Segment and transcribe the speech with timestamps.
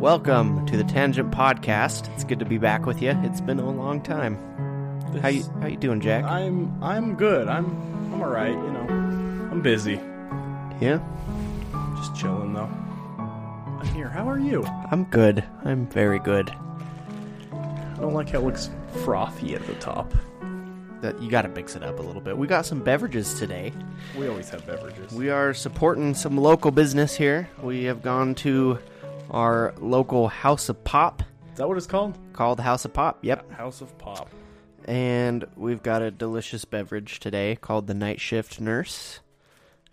[0.00, 2.10] Welcome to the Tangent Podcast.
[2.14, 3.10] It's good to be back with you.
[3.22, 4.36] It's been a long time.
[5.20, 6.24] How you how you doing, Jack?
[6.24, 7.48] I'm I'm good.
[7.48, 8.50] I'm I'm all right.
[8.50, 8.86] You know,
[9.52, 10.00] I'm busy.
[10.80, 11.00] Yeah,
[11.98, 12.70] Just chilling though.
[13.18, 14.08] I'm here.
[14.08, 14.64] How are you?
[14.90, 15.44] I'm good.
[15.66, 16.50] I'm very good.
[17.52, 18.70] I don't like how it looks
[19.04, 20.14] frothy at the top.
[21.02, 22.38] That you got to mix it up a little bit.
[22.38, 23.70] We got some beverages today.
[24.18, 25.12] We always have beverages.
[25.12, 27.50] We are supporting some local business here.
[27.62, 28.78] We have gone to
[29.30, 32.18] our local House of Pop Is that what it's called?
[32.32, 33.18] called House of Pop.
[33.22, 33.50] Yep.
[33.52, 34.28] House of Pop.
[34.86, 39.20] And we've got a delicious beverage today called the Night Shift Nurse.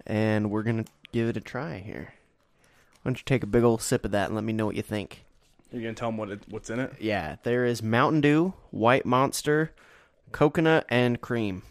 [0.06, 2.14] And we're going to give it a try here.
[3.02, 4.75] Why don't you take a big old sip of that and let me know what
[4.75, 5.23] you think?
[5.72, 6.94] You're gonna tell them what it, what's in it?
[7.00, 9.73] Yeah, there is Mountain Dew, White Monster,
[10.31, 11.62] coconut, and cream.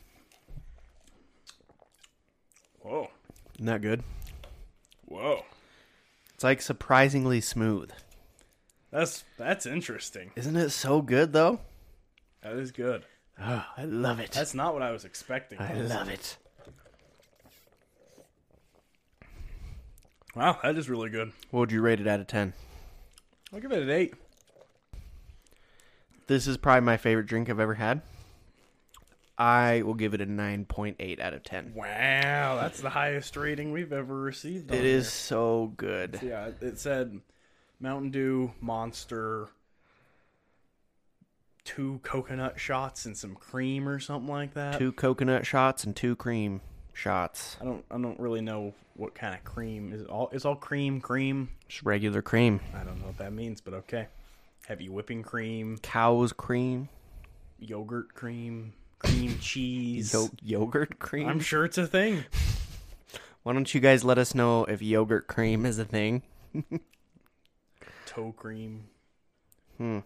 [2.82, 3.08] Whoa,
[3.54, 4.02] Isn't that good?
[5.06, 5.42] whoa.
[6.36, 7.92] It's like surprisingly smooth.
[8.90, 10.32] That's that's interesting.
[10.36, 11.60] Isn't it so good though?
[12.42, 13.06] That is good.
[13.40, 14.32] Oh, I love it.
[14.32, 15.58] That's not what I was expecting.
[15.58, 16.36] I love it.
[20.34, 21.32] Wow, that is really good.
[21.50, 22.52] What would you rate it out of 10?
[23.54, 24.12] I'll give it an eight.
[26.26, 28.02] This is probably my favorite drink I've ever had.
[29.38, 31.72] I will give it a 9.8 out of 10.
[31.74, 34.72] Wow, that's the highest rating we've ever received.
[34.72, 36.16] It is so good.
[36.20, 36.30] here.
[36.30, 37.20] Yeah, it said
[37.78, 39.48] Mountain Dew, Monster,
[41.64, 44.78] two coconut shots and some cream or something like that.
[44.78, 46.60] Two coconut shots and two cream
[46.92, 47.56] shots.
[47.60, 50.56] I don't I don't really know what kind of cream is it all is all
[50.56, 51.50] cream cream.
[51.68, 52.60] Just regular cream.
[52.74, 54.06] I don't know what that means, but okay.
[54.66, 56.88] Heavy whipping cream, Cow's cream.
[57.58, 60.12] yogurt cream, cream cheese.
[60.12, 61.28] Yo- yogurt cream?
[61.28, 62.24] I'm sure it's a thing.
[63.42, 66.22] Why don't you guys let us know if yogurt cream is a thing?
[68.06, 68.88] Toe cream.
[69.78, 70.00] Hmm.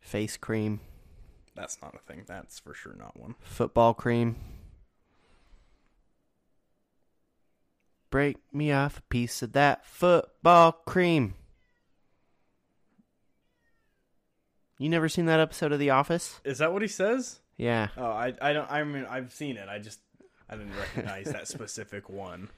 [0.00, 0.80] Face cream.
[1.54, 2.24] That's not a thing.
[2.26, 3.34] That's for sure not one.
[3.42, 4.36] Football cream.
[8.10, 11.34] Break me off a piece of that football cream.
[14.78, 16.40] You never seen that episode of The Office?
[16.44, 17.40] Is that what he says?
[17.56, 17.88] Yeah.
[17.96, 19.68] Oh, I I don't I mean I've seen it.
[19.68, 20.00] I just
[20.48, 22.50] I didn't recognize that specific one.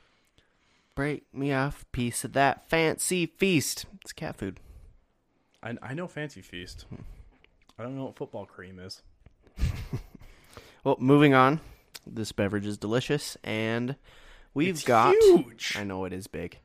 [0.95, 3.87] Break me off piece of that fancy feast.
[4.03, 4.59] It's cat food.
[5.63, 6.87] I I know Fancy Feast.
[7.79, 9.03] I don't know what football cream is.
[10.85, 11.61] Well, moving on.
[12.07, 13.97] This beverage is delicious, and
[14.55, 15.13] we've It's got.
[15.21, 15.75] huge.
[15.77, 16.59] I know it is big.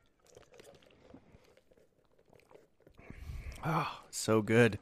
[3.65, 4.77] Oh, so good.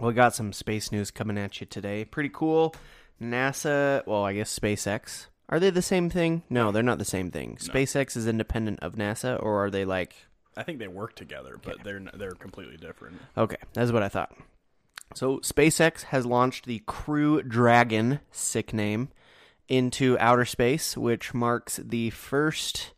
[0.00, 2.04] We got some space news coming at you today.
[2.04, 2.74] Pretty cool.
[3.20, 5.26] NASA, well, I guess SpaceX.
[5.48, 6.42] Are they the same thing?
[6.48, 7.58] No, they're not the same thing.
[7.60, 10.14] SpaceX is independent of NASA, or are they like
[10.56, 13.20] I think they work together, but they're they're completely different.
[13.36, 14.32] Okay, that's what I thought.
[15.14, 19.08] So SpaceX has launched the Crew Dragon, sick name,
[19.68, 22.92] into outer space, which marks the first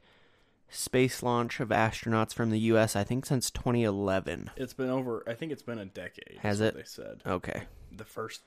[0.73, 2.97] space launch of astronauts from the U.S.
[2.97, 4.51] I think since 2011.
[4.57, 5.23] It's been over.
[5.29, 6.39] I think it's been a decade.
[6.41, 6.75] Has it?
[6.75, 7.63] They said Okay,
[7.97, 8.41] the first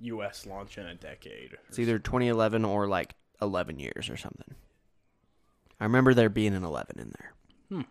[0.00, 0.46] U.S.
[0.46, 1.56] launch in a decade.
[1.68, 4.54] it's either 2011 or like 11 years or something.
[5.80, 7.32] I remember there being an 11 in there.
[7.68, 7.82] Hmm.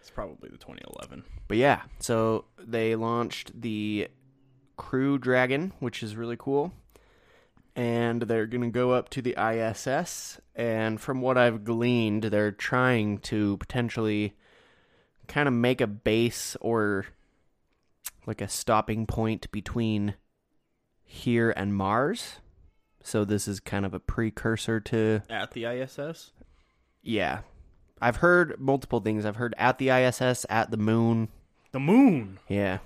[0.00, 1.24] It's probably the 2011.
[1.48, 4.08] But yeah, so they launched the
[4.76, 6.72] Crew Dragon, which is really cool.
[7.76, 10.40] And they're going to go up to the ISS.
[10.54, 14.34] And from what I've gleaned, they're trying to potentially
[15.26, 17.06] kind of make a base or
[18.26, 20.14] like a stopping point between
[21.02, 22.36] here and Mars.
[23.02, 26.30] So this is kind of a precursor to At the ISS.
[27.02, 27.40] yeah.
[28.00, 29.24] I've heard multiple things.
[29.24, 31.28] I've heard at the ISS, at the moon,
[31.72, 32.38] The moon.
[32.48, 32.78] yeah.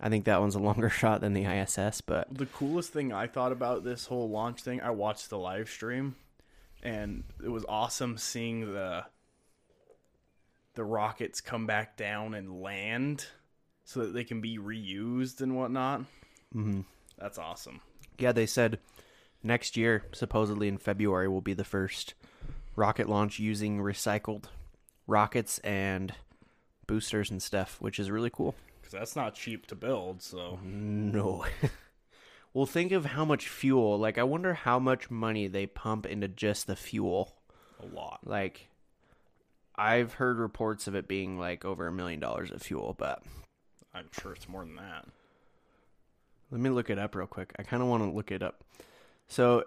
[0.00, 3.26] I think that one's a longer shot than the ISS, but The coolest thing I
[3.26, 6.14] thought about this whole launch thing, I watched the live stream,
[6.82, 9.04] and it was awesome seeing the
[10.74, 13.26] the rockets come back down and land,
[13.84, 16.00] so that they can be reused and whatnot.
[16.54, 16.82] Mm-hmm.
[17.18, 17.80] That's awesome.
[18.18, 18.78] yeah, they said
[19.42, 22.14] next year, supposedly in February, will be the first
[22.76, 24.44] rocket launch using recycled
[25.08, 26.14] rockets and
[26.86, 28.54] boosters and stuff, which is really cool.
[28.88, 30.22] Because that's not cheap to build.
[30.22, 31.44] So No.
[32.54, 33.98] well, think of how much fuel.
[33.98, 37.36] Like, I wonder how much money they pump into just the fuel.
[37.82, 38.20] a lot.
[38.24, 38.68] Like,
[39.76, 43.22] I've heard reports of it being like over a million dollars of fuel, but
[43.92, 45.06] I'm sure it's more than that.
[46.50, 47.52] Let me look it up real quick.
[47.58, 48.64] I kind of want to look it up.
[49.26, 49.64] So,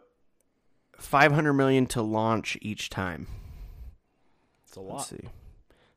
[0.97, 3.27] 500 million to launch each time.
[4.65, 5.05] It's a Let's lot.
[5.21, 5.29] see.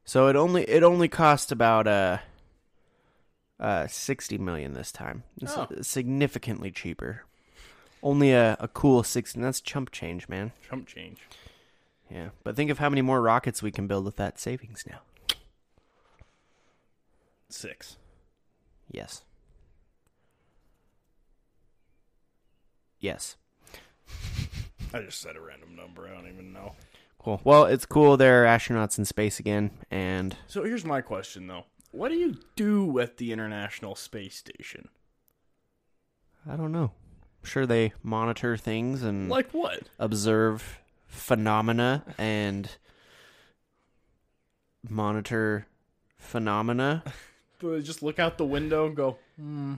[0.05, 2.19] So it only it only cost about uh
[3.65, 5.23] uh 60 million this time.
[5.41, 5.67] It's Oh.
[5.81, 7.23] significantly cheaper.
[8.03, 10.53] Only a, a cool 60 that's chump change, man.
[10.69, 11.21] Chump change.
[12.11, 12.29] Yeah.
[12.43, 15.01] But think of how many more rockets we can build with that savings now.
[17.49, 17.97] Six.
[18.91, 19.23] Yes.
[23.01, 23.37] Yes.
[24.93, 26.07] I just said a random number.
[26.07, 26.75] I don't even know.
[27.19, 27.41] Cool.
[27.43, 31.65] Well, it's cool there are astronauts in space again and So here's my question though.
[31.95, 34.89] What do you do at the International Space Station?
[36.51, 36.91] I don't know.
[37.43, 39.83] I'm sure they monitor things and Like what?
[39.99, 42.69] observe phenomena and
[44.89, 45.67] monitor
[46.19, 47.03] phenomena.
[47.61, 49.75] Do they just look out the window and go, hmm,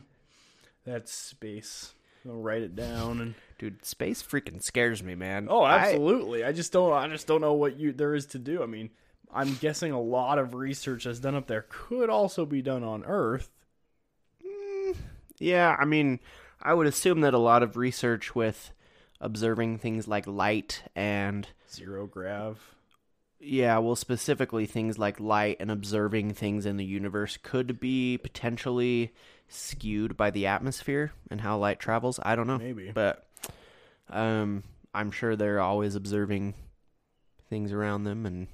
[0.84, 1.92] that's space.
[2.26, 5.46] I'll write it down and Dude, space freaking scares me, man.
[5.50, 6.44] Oh, I- absolutely.
[6.44, 8.62] I, just don't I just don't know what you there is to do.
[8.62, 8.90] I mean,
[9.34, 13.04] I'm guessing a lot of research that's done up there could also be done on
[13.04, 13.50] Earth.
[15.38, 16.20] yeah, I mean,
[16.62, 18.70] I would assume that a lot of research with
[19.20, 22.74] observing things like light and Zero grav.
[23.40, 29.12] yeah, well specifically things like light and observing things in the universe could be potentially
[29.48, 32.18] skewed by the atmosphere and how light travels.
[32.22, 32.58] I don't know.
[32.58, 32.90] Maybe.
[32.92, 33.26] But
[34.10, 34.62] um
[34.94, 36.54] I'm sure they're always observing
[37.50, 38.46] things around them and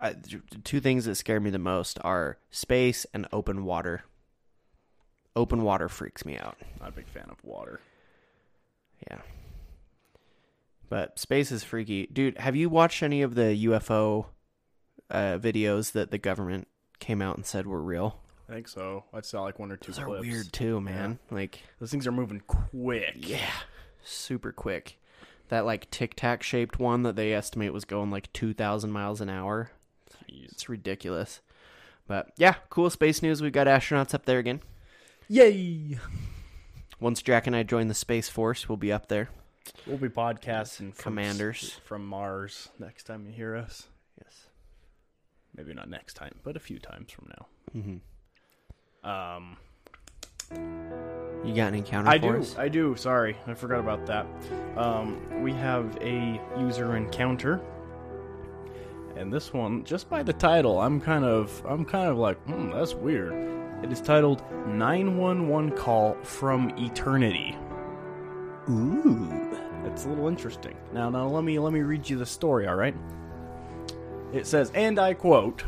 [0.00, 0.14] I,
[0.64, 4.02] two things that scare me the most are space and open water.
[5.34, 6.56] Open water freaks me out.
[6.80, 7.80] Not a big fan of water.
[9.10, 9.18] Yeah.
[10.88, 12.06] But space is freaky.
[12.06, 14.26] Dude, have you watched any of the UFO
[15.10, 16.68] uh, videos that the government
[16.98, 18.20] came out and said were real?
[18.48, 19.04] I think so.
[19.12, 21.18] I saw like one or two Those are weird too, man.
[21.30, 23.14] Like, Those things are moving quick.
[23.16, 23.50] yeah,
[24.04, 24.98] super quick.
[25.48, 29.28] That like tic tac shaped one that they estimate was going like 2,000 miles an
[29.28, 29.70] hour.
[30.30, 30.52] Jeez.
[30.52, 31.40] It's ridiculous.
[32.06, 33.42] But yeah, cool space news.
[33.42, 34.60] We've got astronauts up there again.
[35.28, 35.98] Yay!
[37.00, 39.28] Once Jack and I join the Space Force, we'll be up there.
[39.86, 41.80] We'll be podcasting from Commanders.
[41.84, 43.88] from Mars next time you hear us.
[44.22, 44.46] Yes.
[45.56, 47.46] Maybe not next time, but a few times from now.
[49.02, 49.56] hmm Um,
[51.44, 52.08] You got any encounter?
[52.08, 52.38] I for do.
[52.40, 52.56] us?
[52.56, 52.94] I do.
[52.96, 54.26] Sorry, I forgot about that.
[54.76, 57.60] Um, we have a user encounter,
[59.16, 62.70] and this one, just by the title, I'm kind of, I'm kind of like, hmm,
[62.70, 63.32] that's weird.
[63.82, 67.56] It is titled "911 Call from Eternity."
[68.68, 69.46] Ooh.
[69.86, 70.76] It's a little interesting.
[70.92, 72.66] Now, now let me let me read you the story.
[72.66, 72.94] All right.
[74.32, 75.64] It says, and I quote.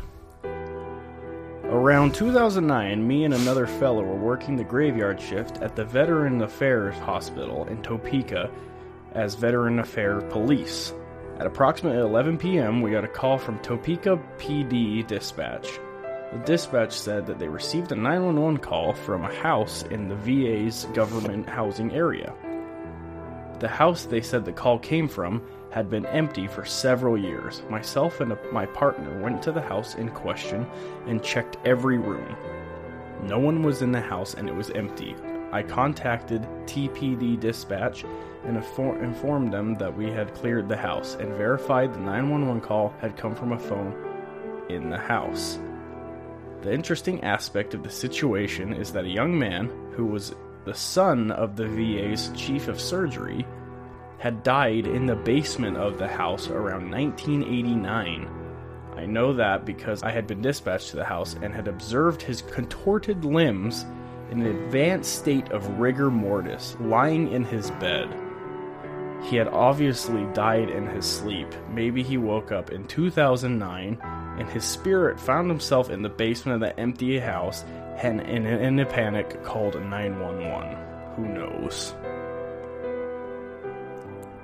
[1.63, 6.95] Around 2009, me and another fellow were working the graveyard shift at the Veteran Affairs
[6.97, 8.49] Hospital in Topeka
[9.13, 10.93] as Veteran Affairs Police.
[11.39, 15.79] At approximately 11 p.m., we got a call from Topeka PD dispatch.
[16.33, 20.85] The dispatch said that they received a 911 call from a house in the VA's
[20.93, 22.33] government housing area.
[23.59, 25.41] The house they said the call came from
[25.71, 27.61] had been empty for several years.
[27.69, 30.67] Myself and my partner went to the house in question
[31.07, 32.35] and checked every room.
[33.23, 35.15] No one was in the house and it was empty.
[35.53, 38.03] I contacted TPD dispatch
[38.45, 42.93] and infor- informed them that we had cleared the house and verified the 911 call
[42.99, 43.93] had come from a phone
[44.69, 45.59] in the house.
[46.61, 51.31] The interesting aspect of the situation is that a young man who was the son
[51.31, 53.45] of the VA's chief of surgery
[54.17, 58.29] had died in the basement of the house around 1989.
[58.97, 62.41] I know that because I had been dispatched to the house and had observed his
[62.41, 63.85] contorted limbs
[64.29, 68.13] in an advanced state of rigor mortis, lying in his bed.
[69.29, 71.53] He had obviously died in his sleep.
[71.69, 76.67] Maybe he woke up in 2009 and his spirit found himself in the basement of
[76.67, 77.63] the empty house
[78.01, 80.77] and in, a panic called 911.
[81.15, 81.93] Who knows?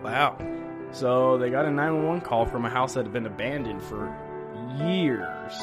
[0.04, 0.38] Wow.
[0.92, 4.16] So they got a 911 call from a house that had been abandoned for
[4.78, 5.54] years.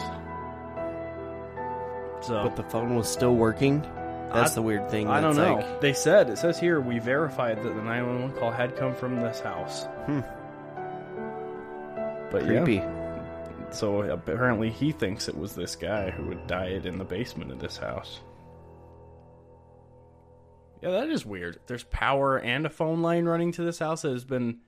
[2.22, 3.86] So But the phone was still working.
[4.32, 5.08] That's I- the weird thing.
[5.08, 5.56] I don't know.
[5.56, 9.20] like- They said it says here we verified that the 911 call had come from
[9.20, 9.84] this house.
[10.06, 10.20] Hmm.
[12.30, 12.74] But creepy.
[12.76, 17.50] yeah, so apparently he thinks it was this guy who had died in the basement
[17.52, 18.20] of this house.
[20.80, 21.60] Yeah, that is weird.
[21.66, 24.58] There's power and a phone line running to this house that has been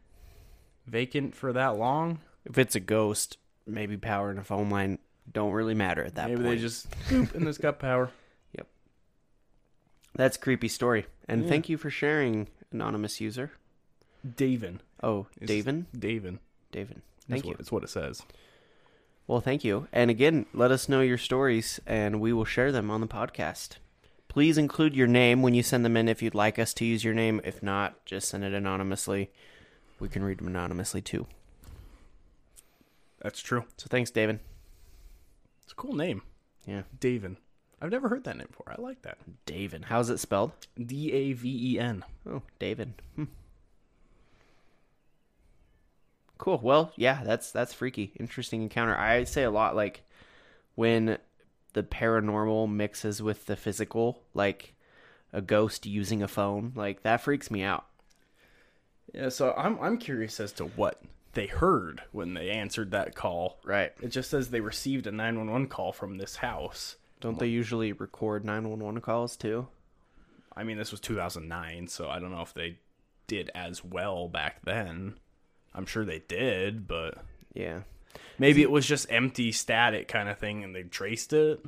[0.87, 2.21] vacant for that long.
[2.45, 4.99] If it's a ghost, maybe power and a phone line
[5.33, 6.57] don't really matter at that Maybe point.
[6.57, 8.11] they just boop and it's got power.
[10.15, 11.07] That's a creepy story.
[11.29, 11.49] And Yeah.
[11.49, 13.53] thank you for sharing, anonymous user.
[14.27, 14.81] Daven.
[15.03, 15.87] Oh, It's Daven?
[15.97, 16.39] Daven.
[16.73, 17.01] Daven.
[17.29, 17.57] That's Thank what, you.
[17.57, 18.23] That's what it says.
[19.27, 19.89] Well, thank you.
[19.93, 23.77] And again, let us know your stories and we will share them on the podcast.
[24.29, 27.05] Please include your name when you send them in if you'd like us to use
[27.05, 27.41] your name.
[27.45, 29.31] If not, just send it anonymously.
[30.01, 31.27] We can read them anonymously too.
[33.23, 33.65] That's true.
[33.77, 34.41] So thanks, Daven.
[35.63, 36.23] It's a cool name,
[36.67, 36.83] Yeah.
[37.01, 37.37] Daven.
[37.85, 38.75] I've never heard that name before.
[38.75, 39.19] I like that.
[39.45, 39.85] David.
[39.85, 40.53] How's it spelled?
[40.83, 42.03] D A V E N.
[42.27, 42.95] Oh, David.
[43.15, 43.25] Hmm.
[46.39, 46.61] Cool.
[46.63, 48.13] Well, yeah, that's that's freaky.
[48.19, 48.97] Interesting encounter.
[48.97, 50.01] I say a lot like
[50.77, 51.19] when
[51.75, 54.73] the paranormal mixes with the physical, like
[55.35, 57.85] a ghost using a phone, like that freaks me out.
[59.13, 61.03] Yeah, so I'm I'm curious as to what
[61.35, 63.59] they heard when they answered that call.
[63.63, 63.93] Right.
[64.01, 66.97] It just says they received a 911 call from this house.
[67.25, 69.67] Don't they usually record 911 calls too?
[70.55, 72.77] I mean, this was 2009, so I don't know if they
[73.27, 75.15] did as well back then.
[75.75, 77.17] I'm sure they did, but
[77.55, 77.81] Yeah.
[78.39, 81.65] maybe it was just empty static kind of thing and they traced it.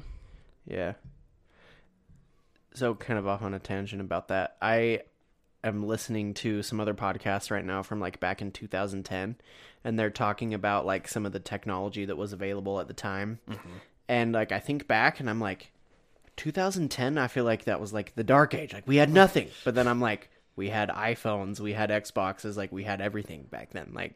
[0.66, 0.92] Yeah.
[2.74, 4.58] So kind of off on a tangent about that.
[4.60, 5.00] I
[5.64, 9.36] am listening to some other podcasts right now from like back in 2010
[9.84, 13.38] and they're talking about like some of the technology that was available at the time.
[13.48, 13.70] Mm-hmm.
[14.08, 15.70] And like I think back and I'm like
[16.36, 18.72] 2010 I feel like that was like the dark age.
[18.72, 19.48] Like we had nothing.
[19.64, 23.70] But then I'm like we had iPhones, we had Xboxes, like we had everything back
[23.72, 23.92] then.
[23.94, 24.14] Like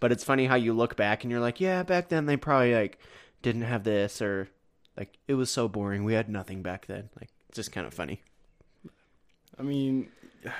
[0.00, 2.74] but it's funny how you look back and you're like, yeah, back then they probably
[2.74, 2.98] like
[3.42, 4.48] didn't have this or
[4.96, 6.04] like it was so boring.
[6.04, 7.08] We had nothing back then.
[7.18, 8.20] Like it's just kind of funny.
[9.58, 10.08] I mean,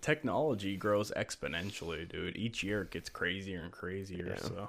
[0.00, 2.36] technology grows exponentially, dude.
[2.36, 4.36] Each year it gets crazier and crazier.
[4.36, 4.48] Yeah.
[4.48, 4.68] So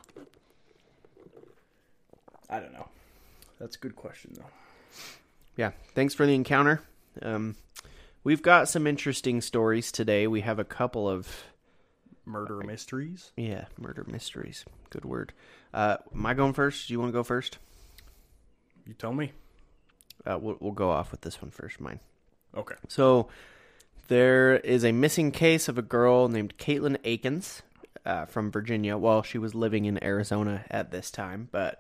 [2.50, 2.88] I don't know.
[3.60, 4.50] That's a good question though.
[5.56, 5.72] Yeah.
[5.96, 6.82] Thanks for the encounter.
[7.22, 7.56] Um,
[8.24, 10.28] we've got some interesting stories today.
[10.28, 11.28] We have a couple of
[12.26, 13.32] Murder mysteries.
[13.38, 14.66] yeah murder mysteries.
[14.90, 15.32] Good word.
[15.74, 16.88] Uh, am I going first?
[16.88, 17.58] Do you want to go first?
[18.86, 19.32] You tell me.
[20.26, 21.80] Uh, we'll, we'll go off with this one first.
[21.80, 22.02] Mine.
[22.56, 22.76] Okay.
[22.90, 23.30] So
[24.10, 27.62] there is a missing case of a girl named Caitlin Akins
[28.06, 28.98] uh, from Virginia.
[28.98, 31.80] Well, she was living in Arizona at this time, but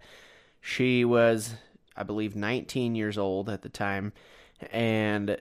[0.67, 1.55] she was,
[1.95, 4.11] I believe, 19 years old at the time
[4.69, 5.39] and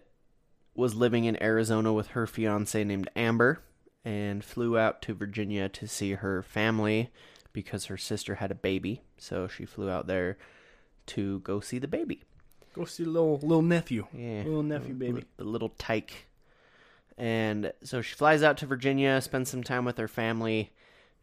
[0.76, 3.60] was living in Arizona with her fiance named Amber
[4.04, 7.10] and flew out to Virginia to see her family
[7.52, 9.02] because her sister had a baby.
[9.18, 10.38] So she flew out there
[11.06, 12.22] to go see the baby.
[12.72, 14.06] Go see little little nephew.
[14.12, 14.44] Yeah.
[14.44, 15.24] Little nephew baby.
[15.38, 16.28] The little tyke.
[17.18, 20.72] And so she flies out to Virginia, spends some time with her family,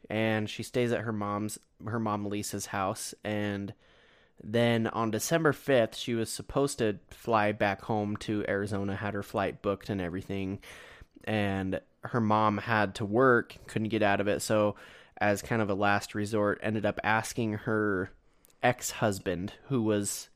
[0.10, 3.74] and she stays at her mom's her mom Lisa's house and
[4.44, 9.24] then on December 5th, she was supposed to fly back home to Arizona, had her
[9.24, 10.60] flight booked and everything.
[11.24, 14.42] And her mom had to work, couldn't get out of it.
[14.42, 14.76] So,
[15.22, 18.12] as kind of a last resort, ended up asking her
[18.62, 20.28] ex husband, who was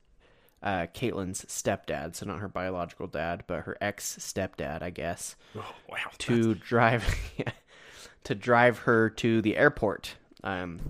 [0.62, 5.74] uh, Caitlin's stepdad, so not her biological dad, but her ex stepdad, I guess, Oh,
[5.90, 5.98] wow.
[6.18, 7.04] to drive
[8.24, 10.16] to drive her to the airport.
[10.42, 10.80] Um,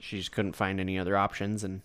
[0.00, 1.82] she just couldn't find any other options, and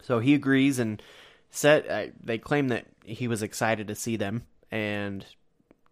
[0.00, 1.02] so he agrees and
[1.50, 5.26] said uh, they claim that he was excited to see them and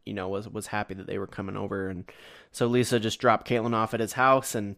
[0.05, 2.11] you know was was happy that they were coming over, and
[2.51, 4.77] so Lisa just dropped Caitlin off at his house and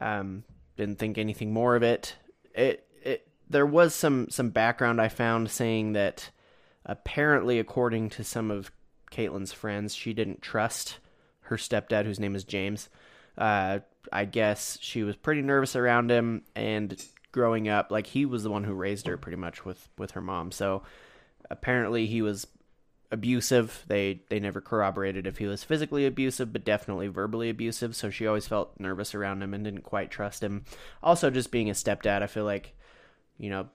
[0.00, 0.44] um,
[0.76, 2.14] didn't think anything more of it.
[2.54, 6.30] It it there was some some background I found saying that
[6.84, 8.70] apparently, according to some of
[9.10, 10.98] Caitlin's friends, she didn't trust
[11.42, 12.88] her stepdad, whose name is James.
[13.36, 13.80] Uh,
[14.12, 17.02] I guess she was pretty nervous around him, and
[17.32, 20.20] growing up, like he was the one who raised her pretty much with with her
[20.20, 20.52] mom.
[20.52, 20.82] So
[21.50, 22.46] apparently, he was
[23.12, 23.84] abusive.
[23.88, 27.96] They they never corroborated if he was physically abusive, but definitely verbally abusive.
[27.96, 30.64] So she always felt nervous around him and didn't quite trust him.
[31.02, 32.74] Also, just being a stepdad, I feel like,
[33.38, 33.68] you know,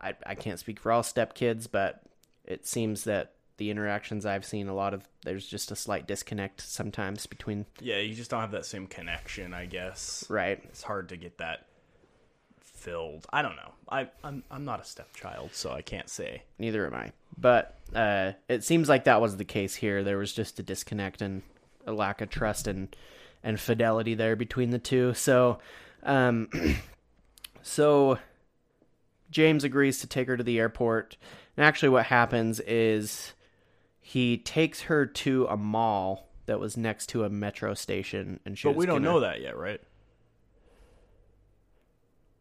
[0.00, 2.02] I I can't speak for all stepkids, but
[2.44, 6.60] it seems that the interactions I've seen, a lot of there's just a slight disconnect
[6.60, 10.24] sometimes between Yeah, you just don't have that same connection, I guess.
[10.28, 10.60] right.
[10.64, 11.66] It's hard to get that
[12.78, 13.26] filled.
[13.32, 13.72] I don't know.
[13.88, 16.42] I I'm I'm not a stepchild, so I can't say.
[16.58, 17.12] Neither am I.
[17.36, 20.02] But uh, it seems like that was the case here.
[20.02, 21.42] There was just a disconnect and
[21.86, 22.94] a lack of trust and
[23.42, 25.14] and fidelity there between the two.
[25.14, 25.58] So,
[26.02, 26.48] um,
[27.62, 28.18] so
[29.30, 31.16] James agrees to take her to the airport.
[31.56, 33.32] And actually, what happens is
[34.00, 38.68] he takes her to a mall that was next to a metro station, and she.
[38.68, 39.80] But we don't gonna- know that yet, right?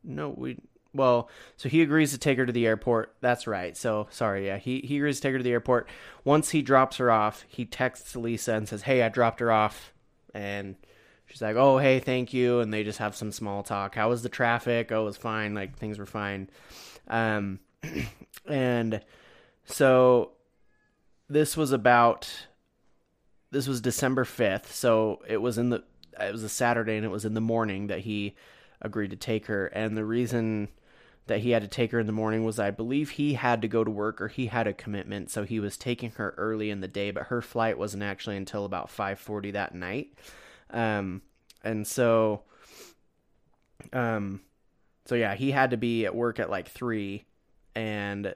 [0.08, 0.58] No, we
[0.94, 3.16] well, so he agrees to take her to the airport.
[3.22, 3.78] That's right.
[3.78, 5.88] So sorry, yeah, he he agrees to take her to the airport.
[6.24, 9.94] Once he drops her off, he texts Lisa and says, "Hey, I dropped her off,"
[10.34, 10.76] and
[11.28, 13.96] she's like, "Oh, hey, thank you," and they just have some small talk.
[13.96, 14.92] How was the traffic?
[14.92, 15.54] Oh, it was fine.
[15.54, 16.50] Like things were fine.
[17.08, 17.60] Um,
[18.48, 19.02] and
[19.66, 20.32] so
[21.30, 22.48] this was about
[23.52, 24.74] this was December fifth.
[24.74, 25.84] So it was in the
[26.20, 28.36] it was a Saturday, and it was in the morning that he
[28.82, 29.68] agreed to take her.
[29.68, 30.70] And the reason
[31.28, 33.68] that he had to take her in the morning was I believe he had to
[33.68, 36.82] go to work or he had a commitment, so he was taking her early in
[36.82, 40.14] the day, but her flight wasn't actually until about 5:40 that night.
[40.70, 41.22] Um
[41.64, 42.44] and so
[43.94, 44.42] um
[45.06, 47.26] so yeah, he had to be at work at like 3
[47.76, 48.34] and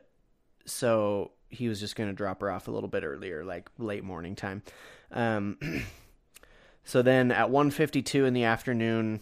[0.65, 4.03] so he was just going to drop her off a little bit earlier like late
[4.03, 4.63] morning time.
[5.12, 5.57] Um
[6.83, 9.21] so then at 1:52 in the afternoon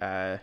[0.00, 0.38] uh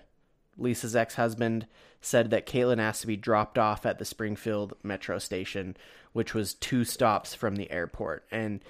[0.58, 1.68] Lisa's ex-husband
[2.02, 5.78] said that Caitlin asked to be dropped off at the Springfield metro station,
[6.14, 8.26] which was two stops from the airport.
[8.32, 8.64] And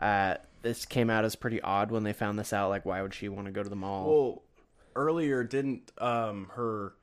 [0.00, 2.68] uh, this came out as pretty odd when they found this out.
[2.68, 4.06] Like, why would she want to go to the mall?
[4.06, 4.42] Well,
[4.96, 6.94] earlier didn't um her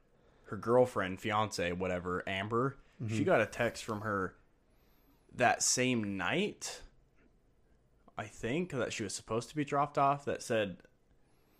[0.45, 2.77] her girlfriend, fiance, whatever, Amber,
[3.09, 4.35] she got a text from her
[5.35, 6.81] that same night.
[8.17, 10.77] I think that she was supposed to be dropped off that said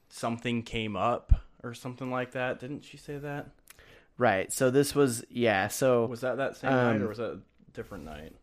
[0.10, 1.34] something came up
[1.64, 2.60] or something like that.
[2.60, 3.50] Didn't she say that?
[4.18, 4.52] right.
[4.52, 5.68] So this was yeah.
[5.68, 7.40] So Was that that same night Um, or was that a
[7.74, 8.36] different night?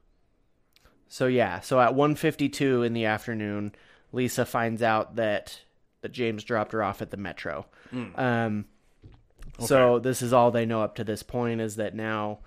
[1.09, 3.73] So yeah, so at 1:52 in the afternoon,
[4.13, 5.61] Lisa finds out that
[6.03, 7.67] that James dropped her off at the metro.
[8.17, 8.67] Um,
[9.61, 12.39] so this is all they know up to this point is that now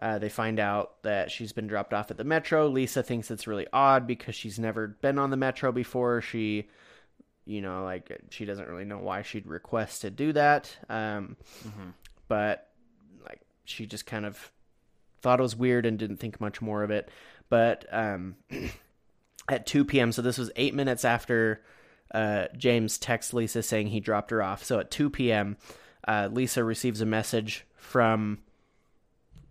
[0.00, 2.66] uh, they find out that she's been dropped off at the metro.
[2.68, 6.20] Lisa thinks it's really odd because she's never been on the metro before.
[6.20, 6.68] She,
[7.44, 10.76] you know, like she doesn't really know why she'd request to do that.
[10.88, 11.36] Um,
[12.28, 12.68] But
[13.24, 14.52] like she just kind of
[15.20, 17.10] thought it was weird and didn't think much more of it.
[17.48, 18.36] But um,
[19.48, 21.62] at 2 p.m., so this was eight minutes after
[22.14, 24.64] uh, James texts Lisa saying he dropped her off.
[24.64, 25.56] So at 2 p.m.,
[26.06, 28.38] uh, Lisa receives a message from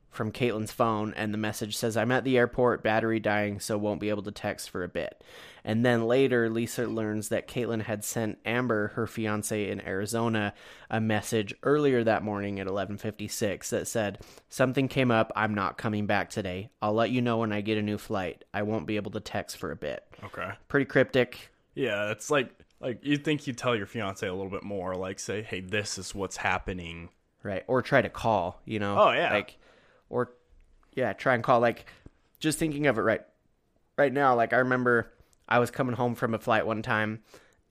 [0.09, 4.01] from Caitlin's phone, and the message says, "I'm at the airport, battery dying, so won't
[4.01, 5.23] be able to text for a bit."
[5.69, 10.55] And then later, Lisa learns that Caitlin had sent Amber, her fiance in Arizona,
[10.89, 14.17] a message earlier that morning at 11:56 that said,
[14.49, 15.31] "Something came up.
[15.35, 16.71] I'm not coming back today.
[16.81, 18.45] I'll let you know when I get a new flight.
[18.51, 20.53] I won't be able to text for a bit." Okay.
[20.69, 21.51] Pretty cryptic.
[21.75, 25.19] Yeah, it's like like you think you'd tell your fiance a little bit more, like
[25.19, 27.09] say, "Hey, this is what's happening."
[27.43, 29.31] right or try to call you know Oh, yeah.
[29.31, 29.57] like
[30.09, 30.33] or
[30.93, 31.85] yeah try and call like
[32.41, 33.21] just thinking of it right
[33.97, 35.09] right now like i remember
[35.49, 37.19] i was coming home from a flight one time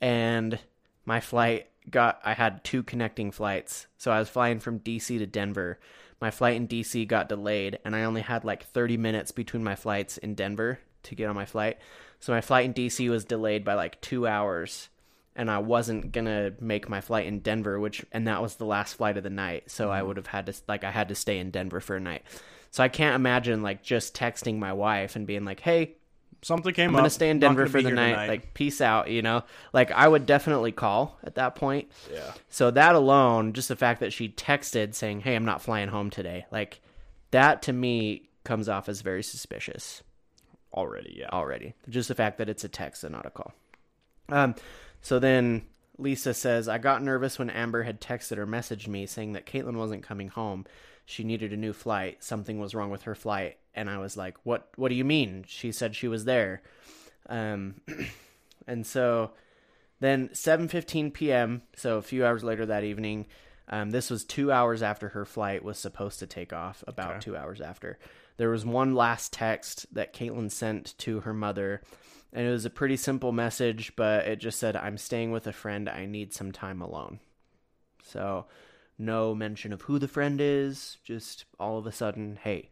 [0.01, 0.59] and
[1.05, 3.87] my flight got i had two connecting flights.
[3.97, 5.79] So i was flying from dc to denver.
[6.21, 9.75] My flight in dc got delayed and i only had like 30 minutes between my
[9.75, 11.79] flights in denver to get on my flight.
[12.21, 14.91] So my flight in dc was delayed by like two hours
[15.39, 18.95] and I wasn't gonna make my flight in Denver, which and that was the last
[18.95, 20.09] flight of the night, so I mm-hmm.
[20.09, 22.25] would have had to like I had to stay in Denver for a night.
[22.73, 25.95] So I can't imagine like just texting my wife and being like, "Hey,
[26.43, 27.01] Something came I'm up.
[27.01, 28.11] gonna stay in Denver for the night.
[28.11, 28.29] tonight.
[28.29, 29.43] Like, peace out," you know.
[29.73, 31.91] Like I would definitely call at that point.
[32.13, 35.89] yeah, So that alone, just the fact that she texted saying, "Hey, I'm not flying
[35.89, 36.81] home today," like
[37.33, 40.03] that to me comes off as very suspicious
[40.73, 41.17] already.
[41.19, 41.29] Yeah.
[41.33, 41.75] already.
[41.89, 43.53] Just the fact that it's a text and not a call.
[44.29, 44.55] Um,
[45.03, 45.67] so then
[45.99, 49.77] Lisa says, I got nervous when Amber had texted or messaged me saying that Caitlin
[49.77, 50.67] wasn't coming home.
[51.11, 52.23] She needed a new flight.
[52.23, 53.57] Something was wrong with her flight.
[53.75, 55.45] And I was like, What what do you mean?
[55.49, 56.61] She said she was there.
[57.31, 57.81] Um
[58.67, 59.31] and so
[60.01, 63.25] then 7:15 p.m., so a few hours later that evening,
[63.69, 66.85] um, this was two hours after her flight was supposed to take off.
[66.87, 67.21] About Okay.
[67.21, 67.99] two hours after,
[68.37, 71.81] there was one last text that Caitlin sent to her mother,
[72.35, 75.53] and it was a pretty simple message, but it just said, "I'm staying with a
[75.55, 75.89] friend.
[75.89, 77.19] I need some time alone."
[78.05, 78.47] So,
[78.99, 80.99] no mention of who the friend is.
[81.05, 82.71] Just all of a sudden, hey.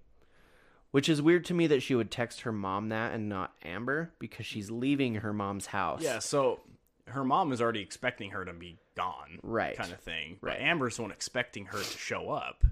[0.90, 4.12] Which is weird to me that she would text her mom that and not Amber
[4.18, 6.02] because she's leaving her mom's house.
[6.02, 6.20] Yeah.
[6.20, 6.60] So
[7.08, 9.76] her mom is already expecting her to be gone, Right.
[9.76, 10.38] Kind of thing.
[10.40, 10.56] Right.
[10.58, 12.64] But Amber's the one expecting her to show up.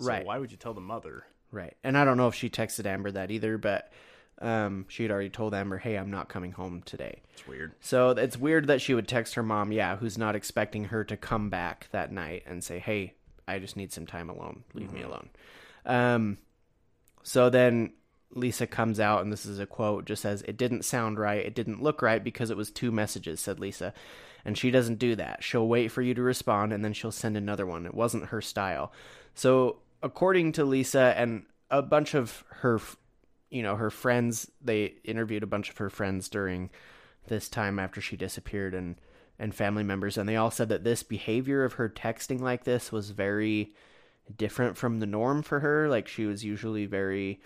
[0.00, 0.26] So Right.
[0.26, 1.24] Why would you tell the mother?
[1.52, 1.76] Right.
[1.84, 3.92] And I don't know if she texted Amber that either, but
[4.40, 7.22] um, she had already told Amber, hey, I'm not coming home today.
[7.32, 7.72] It's weird.
[7.80, 11.16] So it's weird that she would text her mom, yeah, who's not expecting her to
[11.16, 13.14] come back that night and say, hey,
[13.46, 14.64] I just need some time alone.
[14.74, 15.28] Leave me alone.
[15.86, 16.38] Um,
[17.22, 17.92] so then
[18.34, 21.44] Lisa comes out, and this is a quote, just says, It didn't sound right.
[21.44, 23.94] It didn't look right because it was two messages, said Lisa.
[24.44, 25.42] And she doesn't do that.
[25.42, 27.86] She'll wait for you to respond, and then she'll send another one.
[27.86, 28.92] It wasn't her style.
[29.34, 32.80] So, according to Lisa and a bunch of her,
[33.50, 36.70] you know, her friends, they interviewed a bunch of her friends during
[37.26, 38.96] this time after she disappeared and
[39.36, 42.92] and family members, and they all said that this behavior of her texting like this
[42.92, 43.74] was very
[44.36, 45.88] different from the norm for her.
[45.88, 47.40] Like she was usually very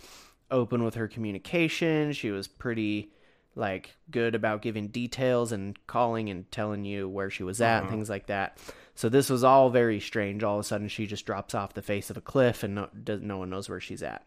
[0.51, 2.13] open with her communication.
[2.13, 3.13] She was pretty
[3.55, 7.87] like good about giving details and calling and telling you where she was at and
[7.87, 7.91] uh-huh.
[7.91, 8.59] things like that.
[8.95, 10.43] So this was all very strange.
[10.43, 12.89] All of a sudden, she just drops off the face of a cliff and no,
[13.03, 14.25] does, no one knows where she's at.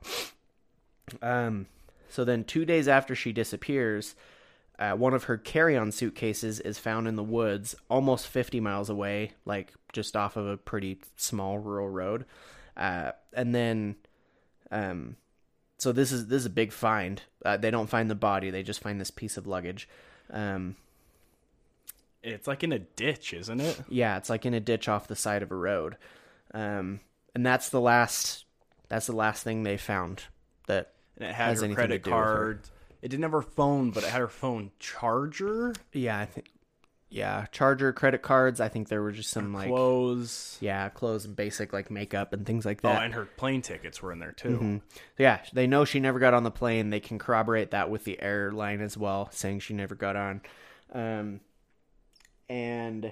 [1.21, 1.67] Um,
[2.10, 4.15] so then, two days after she disappears,
[4.78, 9.34] uh, one of her carry-on suitcases is found in the woods, almost 50 miles away,
[9.45, 12.26] like just off of a pretty small rural road.
[12.76, 13.95] Uh, and then,
[14.71, 15.15] um,
[15.78, 17.21] so this is this is a big find.
[17.45, 19.88] Uh, they don't find the body; they just find this piece of luggage.
[20.30, 20.76] Um,
[22.24, 23.80] It's like in a ditch, isn't it?
[23.89, 25.97] yeah, it's like in a ditch off the side of a road.
[26.54, 27.00] Um,
[27.34, 28.45] and that's the last.
[28.89, 30.24] That's the last thing they found.
[30.67, 32.23] That And it had Has her anything to credit do with her.
[32.36, 32.60] card.
[33.03, 36.47] It didn't have her phone, but it had her phone charger, yeah, I think.
[37.10, 38.62] Yeah, charger, credit cards.
[38.62, 40.57] I think there were just some like clothes.
[40.62, 43.01] yeah, clothes and basic like makeup and things like that.
[43.01, 44.81] Oh, and her plane tickets were in there too.
[45.17, 46.89] Yeah, they know she never got on the plane.
[46.89, 50.41] They can corroborate that with the airline as well, saying she never got on.
[50.93, 51.41] Um,
[52.49, 53.12] and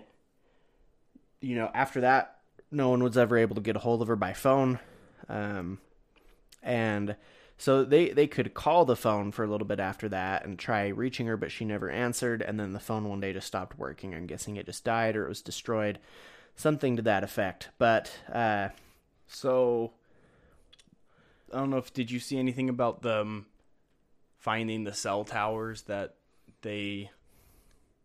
[1.42, 2.38] you know, after that,
[2.72, 4.80] no one was ever able to get a hold of her by phone.
[5.28, 5.80] Um,
[6.64, 7.16] and
[7.60, 10.88] so they they could call the phone for a little bit after that and try
[10.88, 12.42] reaching her, but she never answered.
[12.42, 14.16] And then the phone one day just stopped working.
[14.16, 16.00] I'm guessing it just died or it was destroyed,
[16.56, 17.70] something to that effect.
[17.78, 18.70] But uh,
[19.28, 19.92] So
[21.54, 23.46] I don't know if did you see anything about them
[24.38, 26.16] finding the cell towers that
[26.62, 27.12] they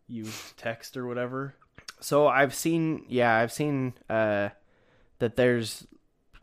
[0.07, 1.55] used text or whatever?
[1.99, 4.49] So I've seen, yeah, I've seen uh,
[5.19, 5.87] that there's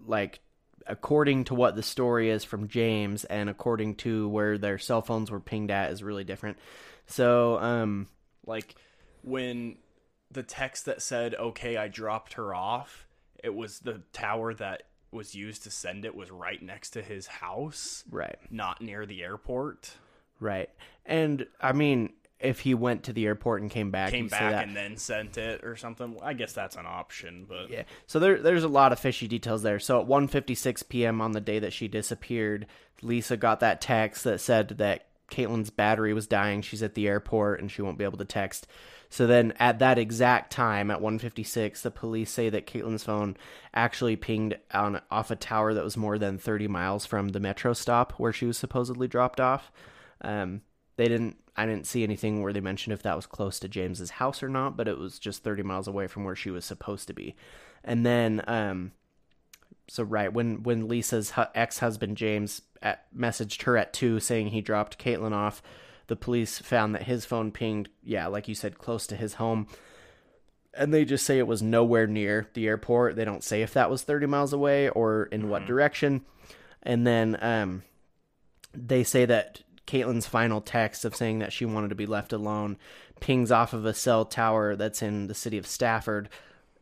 [0.05, 0.40] like,
[0.87, 5.31] according to what the story is from James, and according to where their cell phones
[5.31, 6.59] were pinged at, is really different.
[7.07, 8.09] So, um,
[8.47, 8.75] Like
[9.23, 9.77] when
[10.31, 13.07] the text that said "Okay, I dropped her off,"
[13.42, 17.27] it was the tower that was used to send it was right next to his
[17.27, 19.97] house, right, not near the airport.
[20.40, 20.71] right,
[21.05, 24.76] and I mean, if he went to the airport and came back, Came back and
[24.76, 26.16] then sent it or something.
[26.22, 27.85] I guess that's an option, but Yeah.
[28.07, 29.78] So there, there's a lot of fishy details there.
[29.78, 31.20] So at 1:56 p.m.
[31.20, 32.66] on the day that she disappeared,
[33.00, 36.62] Lisa got that text that said that Caitlin's battery was dying.
[36.62, 38.66] She's at the airport and she won't be able to text.
[39.09, 43.37] So then at that exact time at 1:56, the police say that Caitlin's phone
[43.74, 47.72] actually pinged on off a tower that was more than 30 miles from the metro
[47.74, 49.70] stop where she was supposedly dropped off.
[50.22, 50.62] Um,
[50.96, 51.37] they didn't.
[51.57, 54.48] I didn't see anything where they mentioned if that was close to James's house or
[54.48, 57.37] not, but it was just 30 miles away from where she was supposed to be.
[57.85, 58.92] And then, um,
[59.88, 64.61] so right when when Lisa's hu- ex-husband James at, messaged her at two saying he
[64.61, 65.62] dropped Caitlin off,
[66.07, 67.88] the police found that his phone pinged.
[68.02, 69.66] Yeah, like you said, close to his home.
[70.74, 73.16] And they just say it was nowhere near the airport.
[73.16, 76.22] They don't say if that was 30 miles away or in what direction.
[76.83, 77.83] And then um,
[78.72, 82.77] they say that Caitlin's final text of saying that she wanted to be left alone
[83.21, 86.29] pings off of a cell tower that's in the city of Stafford,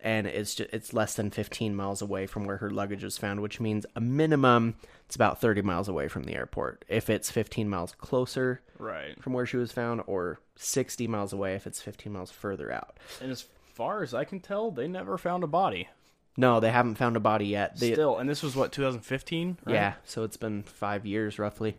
[0.00, 3.40] and it's just, it's less than 15 miles away from where her luggage was found,
[3.40, 4.74] which means a minimum
[5.06, 6.84] it's about 30 miles away from the airport.
[6.88, 9.20] If it's 15 miles closer right.
[9.20, 12.96] from where she was found, or 60 miles away if it's 15 miles further out.
[13.20, 15.88] And as far as I can tell, they never found a body.
[16.36, 17.78] No, they haven't found a body yet.
[17.78, 19.58] They, Still, and this was what 2015.
[19.64, 19.74] Right?
[19.74, 21.76] Yeah, so it's been five years roughly,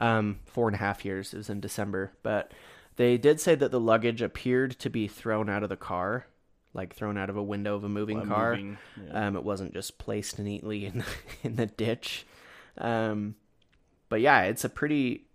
[0.00, 1.32] um, four and a half years.
[1.32, 2.52] It was in December, but
[2.96, 6.26] they did say that the luggage appeared to be thrown out of the car,
[6.74, 8.50] like thrown out of a window of a moving car.
[8.56, 9.26] moving- yeah.
[9.28, 11.04] Um, it wasn't just placed neatly in the,
[11.44, 12.26] in the ditch.
[12.78, 13.36] Um,
[14.08, 15.26] but yeah, it's a pretty,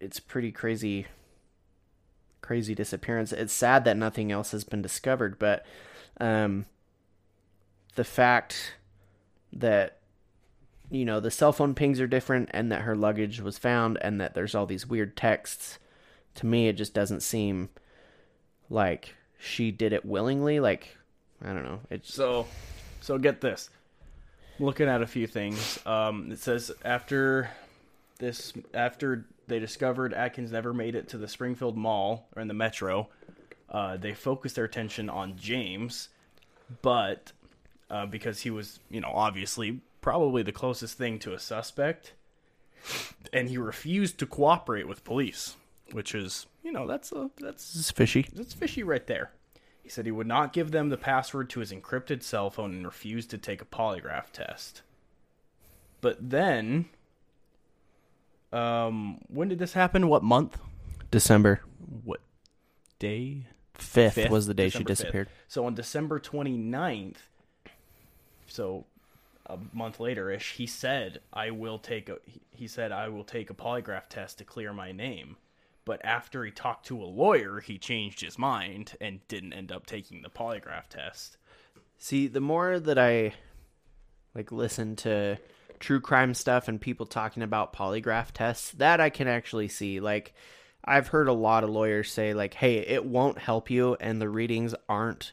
[0.00, 1.06] it's pretty crazy,
[2.40, 3.32] crazy disappearance.
[3.32, 5.64] It's sad that nothing else has been discovered, but
[6.20, 6.66] um,
[7.94, 8.74] the fact
[9.52, 9.97] that
[10.90, 14.20] you know the cell phone pings are different and that her luggage was found and
[14.20, 15.78] that there's all these weird texts
[16.34, 17.68] to me it just doesn't seem
[18.70, 20.96] like she did it willingly like
[21.44, 22.46] i don't know it's So,
[23.00, 23.70] so get this.
[24.60, 25.78] Looking at a few things.
[25.86, 27.48] Um, it says after
[28.18, 32.54] this, after they discovered Atkins never made it to the Springfield Mall or in the
[32.54, 33.08] Metro,
[33.70, 36.08] uh, they focused their attention on James,
[36.82, 37.30] but
[37.88, 42.14] uh, because he was, you know, obviously probably the closest thing to a suspect,
[43.30, 45.56] and he refused to cooperate with police,
[45.92, 49.32] which is, you know, that's a that's it's fishy that's fishy right there.
[49.82, 52.86] He said he would not give them the password to his encrypted cell phone and
[52.86, 54.80] refused to take a polygraph test.
[56.00, 56.86] But then,
[58.50, 60.08] um, when did this happen?
[60.08, 60.58] What month?
[61.10, 61.60] december
[62.02, 62.20] What
[62.98, 63.44] day?
[63.74, 64.96] fifth, 5th, was the day she December 5th.
[64.96, 65.28] disappeared.
[65.48, 67.16] So on December 29th,
[68.46, 68.86] so
[69.48, 72.18] a month later ish, he said, I will take a
[72.50, 75.36] he said I will take a polygraph test to clear my name.
[75.84, 79.86] But after he talked to a lawyer, he changed his mind and didn't end up
[79.86, 81.38] taking the polygraph test.
[81.96, 83.32] See, the more that I
[84.34, 85.38] like listen to
[85.80, 89.98] true crime stuff and people talking about polygraph tests, that I can actually see.
[90.00, 90.34] Like
[90.84, 94.28] I've heard a lot of lawyers say like, "Hey, it won't help you and the
[94.28, 95.32] readings aren't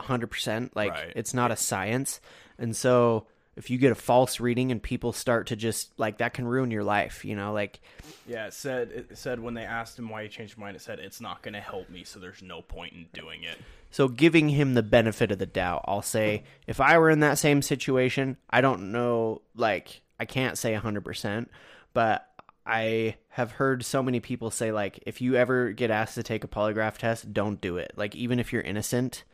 [0.00, 1.12] 100%, like Right.
[1.16, 2.20] it's not a science."
[2.58, 6.34] And so if you get a false reading and people start to just like that
[6.34, 7.80] can ruin your life, you know, like
[8.26, 10.82] Yeah, it said it said when they asked him why he changed his mind, it
[10.82, 13.56] said it's not going to help me, so there's no point in doing it.
[13.90, 17.38] So giving him the benefit of the doubt, I'll say if I were in that
[17.38, 21.46] same situation, I don't know like I can't say 100%,
[21.94, 22.28] but
[22.66, 26.44] I have heard so many people say like if you ever get asked to take
[26.44, 27.92] a polygraph test, don't do it.
[27.96, 29.24] Like even if you're innocent,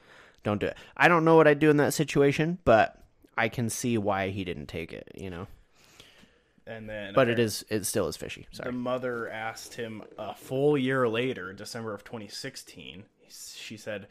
[0.45, 0.77] don't do it.
[0.97, 3.02] I don't know what I'd do in that situation, but
[3.37, 5.47] I can see why he didn't take it, you know.
[6.67, 8.47] And then But it is it still is fishy.
[8.53, 13.05] The mother asked him a full year later, December of 2016.
[13.29, 14.07] She said,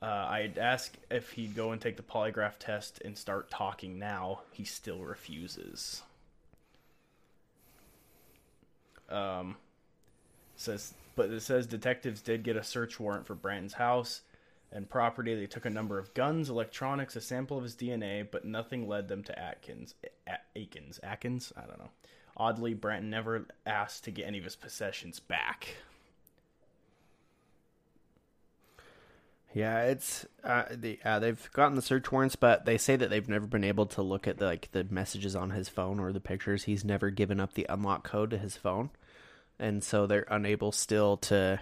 [0.00, 4.42] uh, I'd ask if he'd go and take the polygraph test and start talking now.
[4.52, 6.02] He still refuses.
[9.10, 9.56] Um,
[10.56, 14.22] says, but it says detectives did get a search warrant for Branton's house
[14.72, 15.34] and property.
[15.34, 19.08] They took a number of guns, electronics, a sample of his DNA, but nothing led
[19.08, 19.94] them to Atkins.
[20.26, 20.98] A- Akins.
[21.02, 21.52] Atkins?
[21.56, 21.90] I don't know.
[22.36, 25.76] Oddly, Branton never asked to get any of his possessions back.
[29.54, 33.28] Yeah, it's uh, the uh, they've gotten the search warrants, but they say that they've
[33.28, 36.20] never been able to look at the, like the messages on his phone or the
[36.20, 36.64] pictures.
[36.64, 38.90] He's never given up the unlock code to his phone,
[39.58, 41.60] and so they're unable still to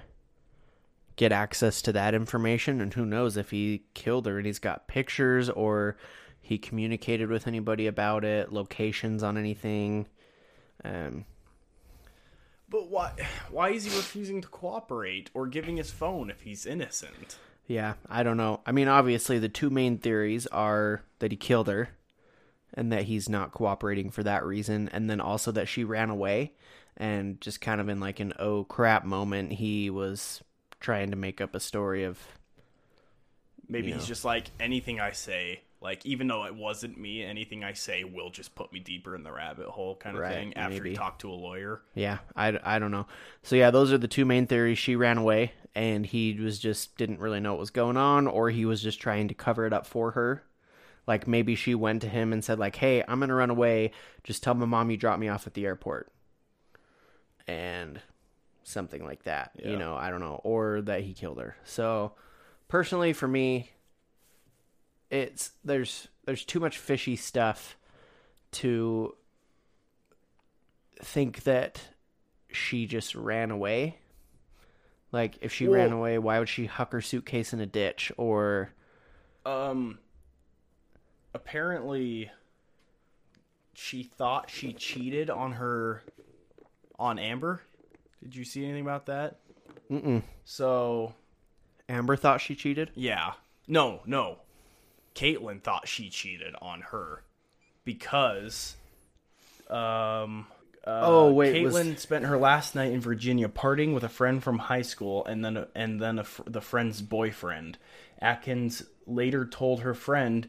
[1.17, 2.81] get access to that information.
[2.81, 5.97] And who knows if he killed her and he's got pictures or
[6.41, 10.07] he communicated with anybody about it, locations on anything.
[10.85, 11.25] Um,
[12.69, 13.13] But why?
[13.51, 17.39] Why is he refusing to cooperate or giving his phone if he's innocent?
[17.67, 18.61] Yeah, I don't know.
[18.65, 21.89] I mean, obviously, the two main theories are that he killed her
[22.75, 26.53] and that he's not cooperating for that reason, and then also that she ran away
[26.97, 30.43] and just kind of in like an oh crap moment, he was
[30.87, 32.19] trying to make up a story of.
[33.69, 34.07] Maybe You he's know.
[34.09, 35.61] just like anything I say.
[35.81, 39.25] Like even though it wasn't me, anything I say will just put me deeper in
[39.25, 40.57] the rabbit hole, kind of Right, thing.
[40.57, 40.91] After maybe.
[40.91, 43.07] you talk to a lawyer, Yeah, I, I don't know.
[43.43, 44.79] So, yeah, those are the two main theories.
[44.79, 48.49] She ran away and he was just didn't really know what was going on, or
[48.51, 50.43] he was just trying to cover it up for her.
[51.07, 53.91] Like maybe she went to him and said, like, hey, I'm going to run away.
[54.25, 56.11] Just tell my mom you dropped me off at the airport.
[57.47, 58.01] And
[58.67, 59.53] something like that.
[59.57, 59.71] Yeah.
[59.71, 60.41] You know, I don't know.
[60.45, 61.57] Or that he killed her.
[61.65, 62.13] So,
[62.69, 63.71] personally, for me,
[65.11, 67.77] it's there's there's too much fishy stuff
[68.53, 69.15] to
[71.01, 71.81] think that
[72.51, 73.99] she just ran away.
[75.13, 78.73] Like if she ran away, why would she huck her suitcase in a ditch or
[79.47, 79.99] um,
[81.33, 82.31] apparently
[83.75, 86.03] she thought she cheated on her
[86.99, 87.63] on Amber.
[88.27, 89.37] Did you see anything about that?
[89.89, 90.23] Mm-mm.
[90.45, 91.15] So
[91.89, 92.91] Amber thought she cheated?
[92.97, 93.35] Yeah.
[93.69, 94.39] No, no.
[95.15, 97.23] Caitlyn thought she cheated on her
[97.85, 98.75] because
[99.71, 100.47] um
[100.85, 104.43] uh, Oh, wait, was- Caitlyn spent her last night in Virginia partying with a friend
[104.43, 107.79] from high school and then and then a, fr- the friend's boyfriend.
[108.21, 110.49] Atkins later told her friend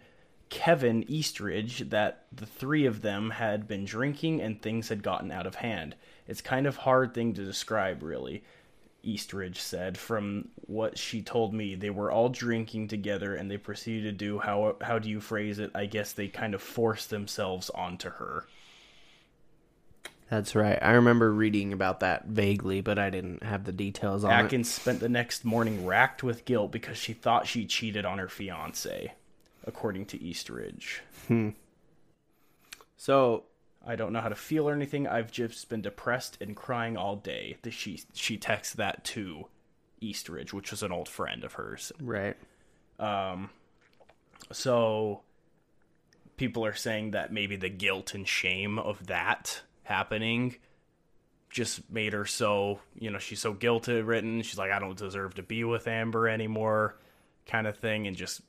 [0.49, 5.45] Kevin Eastridge that the three of them had been drinking and things had gotten out
[5.45, 5.95] of hand.
[6.27, 8.43] It's kind of hard thing to describe really.
[9.03, 9.97] Eastridge said.
[9.97, 14.39] From what she told me, they were all drinking together and they proceeded to do
[14.39, 15.71] how how do you phrase it?
[15.73, 18.45] I guess they kind of forced themselves onto her.
[20.29, 20.77] That's right.
[20.81, 24.33] I remember reading about that vaguely, but I didn't have the details on it.
[24.33, 28.27] Atkins spent the next morning racked with guilt because she thought she cheated on her
[28.27, 29.13] fiance,
[29.65, 31.01] according to Eastridge.
[31.27, 31.51] Hmm.
[32.97, 33.43] So,
[33.88, 35.08] I don't know how to feel or anything.
[35.08, 37.58] I've just been depressed and crying all day.
[37.62, 39.47] The- She she texts that to
[40.02, 41.91] Eastridge, which was an old friend of hers.
[42.00, 42.36] right.
[43.00, 43.50] Um.
[44.52, 45.21] So
[46.38, 50.56] people are saying that maybe the guilt and shame of that happening
[51.50, 54.41] just made her so, you know, she's so guilty ridden.
[54.43, 56.97] She's like, I don't deserve to be with Amber anymore,
[57.45, 58.41] kind of thing, and just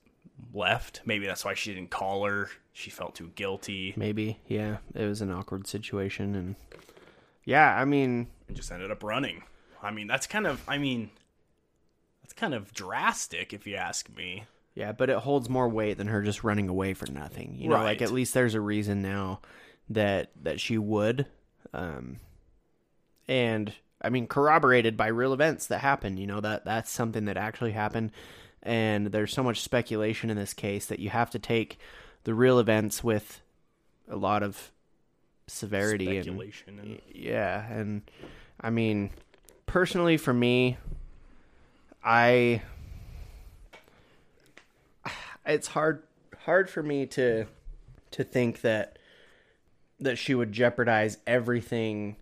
[0.53, 1.03] left.
[1.05, 2.51] Maybe that's why she didn't call her.
[2.73, 4.39] She felt too guilty Maybe.
[4.47, 6.57] Yeah, it was an awkward situation and
[7.45, 9.43] Yeah, I mean, and just ended up running.
[9.83, 11.11] I mean, that's kind of, I mean,
[12.23, 14.45] that's kind of drastic, if you ask me.
[14.75, 17.57] Yeah, but it holds more weight than her just running away for nothing.
[17.59, 19.41] You know, like at least there's a reason now
[19.91, 21.27] that that she would.
[21.73, 22.21] Um
[23.27, 27.37] and I mean corroborated by real events that happened, you know, that that's something that
[27.37, 28.13] actually happened
[28.63, 31.79] and there's so much speculation in this case that you have to take
[32.25, 33.41] the real events with
[34.09, 34.71] a lot of
[35.47, 36.79] severity and Speculation.
[36.79, 38.03] And, yeah, and
[38.61, 39.11] I mean,
[39.67, 40.77] personally, for me,
[42.05, 42.63] I
[45.47, 46.03] it's hard
[46.45, 47.47] hard for me to
[48.13, 48.99] to think that
[50.01, 52.17] that she would jeopardize everything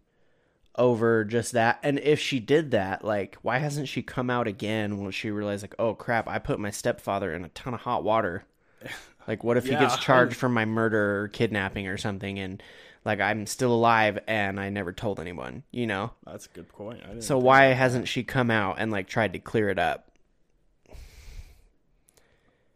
[0.76, 1.78] over just that.
[1.82, 5.62] And if she did that, like, why hasn't she come out again when she realized,
[5.62, 8.44] like, oh crap, I put my stepfather in a ton of hot water.
[9.28, 12.62] Like, what if he gets charged for my murder or kidnapping or something, and
[13.04, 16.12] like I'm still alive and I never told anyone, you know?
[16.26, 17.00] that's a good point.
[17.04, 20.10] I didn't So why hasn't she come out and like tried to clear it up?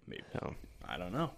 [0.06, 0.22] Maybe.
[0.32, 0.54] So
[0.88, 1.32] I don't know.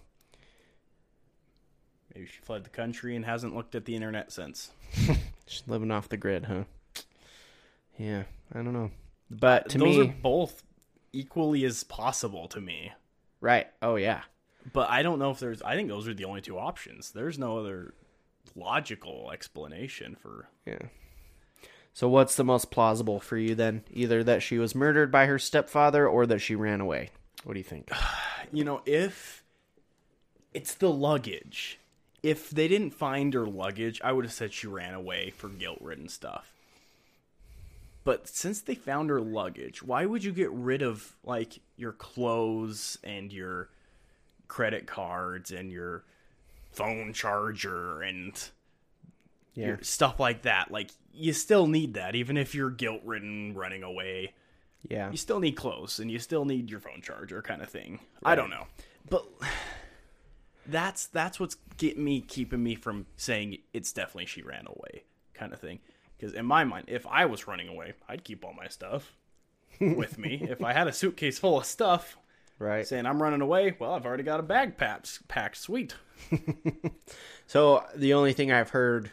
[2.15, 4.71] Maybe she fled the country and hasn't looked at the internet since.
[5.47, 6.63] she's living off the grid, huh?
[7.97, 8.23] Yeah,
[8.53, 8.91] I don't know.
[9.29, 10.63] But to Those me, are both
[11.11, 12.91] equally as possible to me.
[13.41, 13.67] right?
[13.81, 14.21] Oh yeah,
[14.73, 15.61] But I don't know if there's.
[15.61, 17.11] I think those are the only two options.
[17.11, 17.93] There's no other
[18.55, 20.49] logical explanation for.
[20.65, 20.79] yeah.
[21.95, 23.83] So what's the most plausible for you then?
[23.91, 27.11] Either that she was murdered by her stepfather or that she ran away.
[27.43, 27.89] What do you think?
[28.51, 29.43] You know, if
[30.53, 31.79] it's the luggage.
[32.23, 35.79] If they didn't find her luggage, I would have said she ran away for guilt
[35.81, 36.53] ridden stuff.
[38.05, 42.97] But since they found her luggage, why would you get rid of like your clothes
[43.03, 43.69] and your
[44.47, 46.03] credit cards and your
[46.71, 48.49] phone charger and
[49.53, 50.71] Yeah, your stuff like that?
[50.71, 54.33] Like you still need that even if you're guilt ridden running away
[54.89, 57.99] yeah, you still need clothes and you still need your phone charger kind of thing.
[58.23, 58.67] I don't know.
[59.09, 59.25] But
[60.65, 65.53] that's that's what's getting me keeping me from saying it's definitely she ran away kind
[65.53, 65.79] of thing.
[66.17, 69.13] Because in my mind, if I was running away, I'd keep all my stuff
[69.79, 70.45] with me.
[70.49, 72.17] if I had a suitcase full of stuff
[72.59, 72.87] right.
[72.87, 75.27] saying I'm running away, well, I've already got a bag packed.
[75.27, 75.95] Packed, sweet.
[77.47, 79.11] So the only thing I've heard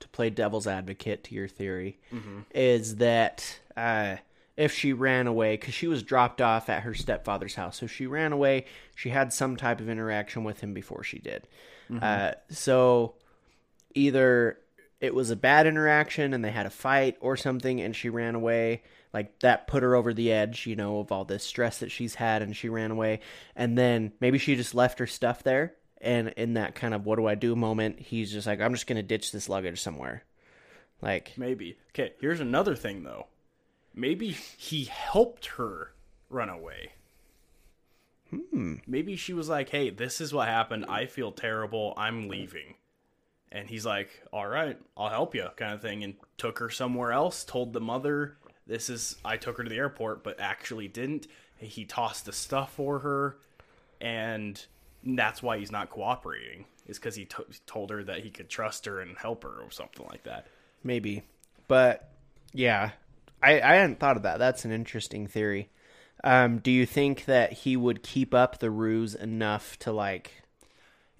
[0.00, 1.98] to play devil's advocate to your theory
[2.54, 4.16] is that uh,
[4.56, 8.06] if she ran away, because she was dropped off at her stepfather's house, so she
[8.06, 8.64] ran away.
[8.94, 11.46] She had some type of interaction with him before she did.
[12.02, 13.14] Uh, so
[13.94, 14.58] either
[15.00, 18.34] it was a bad interaction and they had a fight or something, and she ran
[18.34, 18.82] away.
[19.12, 22.14] Like that put her over the edge, you know, of all this stress that she's
[22.14, 23.20] had, and she ran away.
[23.54, 25.74] And then maybe she just left her stuff there.
[26.00, 28.86] And in that kind of what do I do moment, he's just like, I'm just
[28.86, 30.24] gonna ditch this luggage somewhere.
[31.00, 31.76] Like, Maybe.
[31.90, 33.26] Okay, here's another thing though.
[33.96, 35.92] Maybe he helped her
[36.28, 36.92] run away.
[38.30, 38.74] Hmm.
[38.86, 40.84] Maybe she was like, "Hey, this is what happened.
[40.88, 41.94] I feel terrible.
[41.96, 42.74] I'm leaving."
[43.52, 47.12] And he's like, "All right, I'll help you," kind of thing, and took her somewhere
[47.12, 47.44] else.
[47.44, 51.28] Told the mother, "This is I took her to the airport, but actually didn't."
[51.58, 53.38] He tossed the stuff for her,
[54.00, 54.62] and
[55.04, 56.66] that's why he's not cooperating.
[56.86, 59.70] Is because he to- told her that he could trust her and help her or
[59.70, 60.46] something like that.
[60.82, 61.22] maybe.
[61.68, 62.10] But
[62.52, 62.90] yeah.
[63.42, 64.38] I, I hadn't thought of that.
[64.38, 65.68] That's an interesting theory.
[66.24, 70.32] Um, do you think that he would keep up the ruse enough to like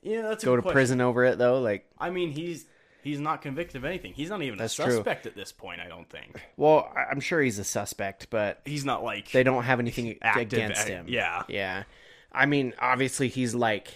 [0.03, 0.75] Yeah, that's go to question.
[0.75, 1.61] prison over it though?
[1.61, 2.67] Like I mean, he's
[3.05, 4.15] he's not convicted of anything.
[4.15, 4.91] He's not even a true.
[4.91, 5.81] suspect at this point.
[5.81, 9.65] I don't think well, I'm sure he's a suspect, but he's not like they don't
[9.65, 11.07] have anything against him.
[11.09, 11.43] yeah.
[11.49, 11.85] Yeah.
[12.33, 13.89] I mean, obviously he's like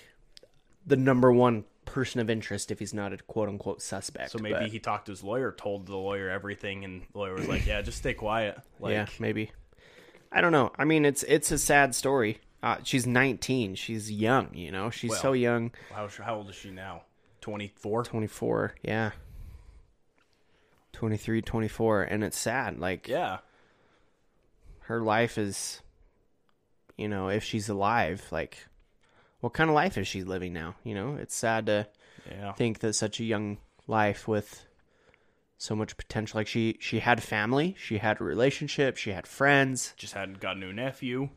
[0.86, 4.30] the number one person of interest if he's not a quote unquote suspect.
[4.30, 7.34] So maybe but- he talked to his lawyer, told the lawyer everything, and the lawyer
[7.34, 9.53] was like, "Yeah, just stay quiet." Like, yeah, maybe.
[10.32, 10.72] I don't know.
[10.78, 12.38] I mean, it's it's a sad story.
[12.62, 13.74] Uh, she's 19.
[13.74, 14.88] She's young, you know.
[14.91, 15.72] She's so young.
[15.93, 17.03] how how old is she now?
[17.41, 18.05] Twenty four.
[18.05, 18.74] 24.
[18.82, 19.11] Yeah.
[20.93, 22.78] 23, 24 and it's sad.
[22.78, 23.38] Like Yeah,
[24.80, 25.80] her life is
[26.97, 28.66] you know, if she's alive, like
[29.41, 31.16] what kind of life is she living now, you know?
[31.16, 31.86] It's sad to
[32.30, 32.53] yeah.
[32.53, 34.64] think that such a young life with
[35.59, 39.93] so much potential like she she had family, she had a relationship, she had friends.
[39.97, 41.28] Just hadn't got a new nephew.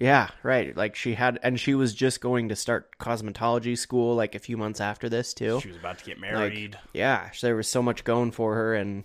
[0.00, 0.76] Yeah, right.
[0.76, 4.56] Like she had, and she was just going to start cosmetology school like a few
[4.56, 5.58] months after this too.
[5.60, 6.78] She was about to get Like, married.
[6.92, 9.02] yeah, there was so much going for her, and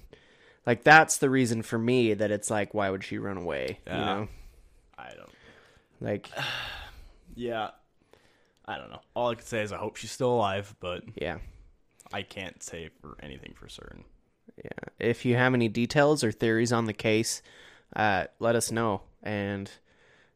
[0.68, 3.80] like that's the reason for me that it's like, why would she run away?
[3.88, 4.06] You Yeah.
[4.06, 4.28] know,
[5.00, 5.32] I don't.
[6.00, 6.30] like
[7.36, 7.72] Yeah,
[8.66, 9.02] I don't know.
[9.16, 11.38] All I can say is I hope she's still alive, but yeah,
[12.12, 14.04] I can't say for anything for certain.
[14.58, 14.90] yeah.
[15.00, 17.42] If you have any details or theories on the case,
[17.96, 19.70] uh, let us know, and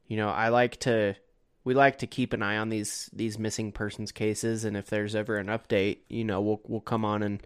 [0.08, 1.16] you know I like to
[1.64, 5.16] we like to keep an eye on these these missing persons cases, and if there's
[5.16, 7.42] ever an update, you know we'll we'll come on and,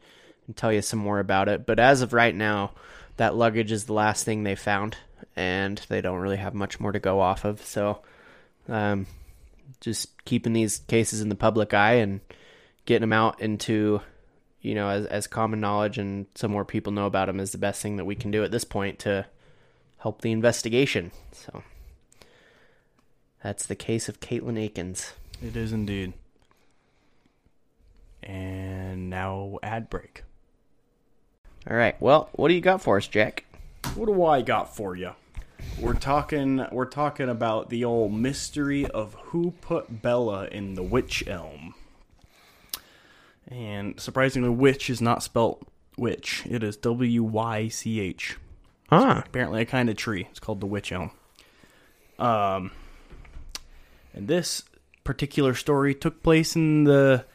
[0.46, 1.66] and tell you some more about it.
[1.66, 2.72] But as of right now,
[3.18, 4.98] that luggage is the last thing they found,
[5.36, 7.66] and they don't really have much more to go off of.
[7.66, 8.02] So,
[8.70, 9.08] um,
[9.80, 12.20] just keeping these cases in the public eye and
[12.86, 14.02] getting them out into
[14.62, 17.58] you know as as common knowledge and so more people know about them is the
[17.58, 19.26] best thing that we can do at this point to
[20.00, 21.12] help the investigation.
[21.32, 21.64] So
[23.44, 25.14] that's the case of Caitlin aikens
[25.44, 26.14] It is indeed.
[28.24, 30.24] And now ad break.
[31.70, 32.00] All right.
[32.02, 33.46] Well, what do you got for us, Jack?
[33.96, 35.12] What do I got for you?
[35.80, 41.28] We're talking we're talking about the old mystery of who put Bella in the wych
[41.28, 41.74] elm.
[43.48, 46.44] And surprisingly, witch is not spelt witch.
[46.50, 48.38] It is W Y C H.
[48.92, 50.28] Ah, Apparently, a kind of tree.
[50.30, 51.12] It's called the wych elm.
[52.20, 52.72] Um,
[54.14, 54.64] and this
[55.04, 57.26] particular story took place in the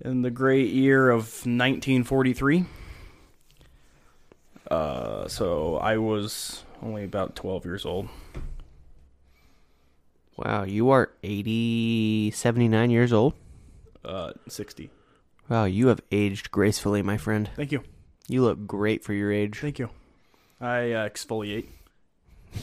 [0.00, 2.64] in the great year of 1943.
[4.70, 8.08] Uh, so I was only about 12 years old.
[10.36, 10.64] wow.
[10.64, 13.34] You are 80, 79 years old.
[14.04, 14.90] Uh, 60.
[15.48, 17.48] Wow, you have aged gracefully, my friend.
[17.56, 17.82] Thank you.
[18.28, 19.58] You look great for your age.
[19.58, 19.88] Thank you.
[20.60, 21.68] I uh, exfoliate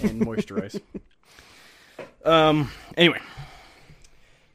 [0.02, 0.80] and moisturize.
[2.26, 2.70] um.
[2.96, 3.20] Anyway,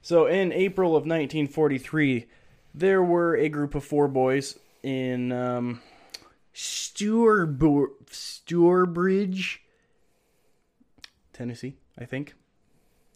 [0.03, 2.27] so in April of 1943,
[2.75, 5.81] there were a group of four boys in um,
[6.55, 9.59] Sturbr- Stourbridge,
[11.33, 12.35] Tennessee, I think.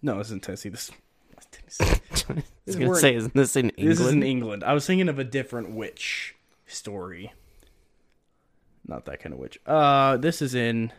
[0.03, 0.69] No, this isn't Tennessee.
[0.69, 0.91] This,
[1.67, 1.85] this Tennessee.
[2.29, 3.91] I was This gonna weren't- say, isn't this in England?
[3.91, 4.65] This is in England.
[4.65, 6.35] I was thinking of a different witch
[6.67, 7.33] story.
[8.87, 9.59] Not that kind of witch.
[9.67, 10.93] Uh, this is in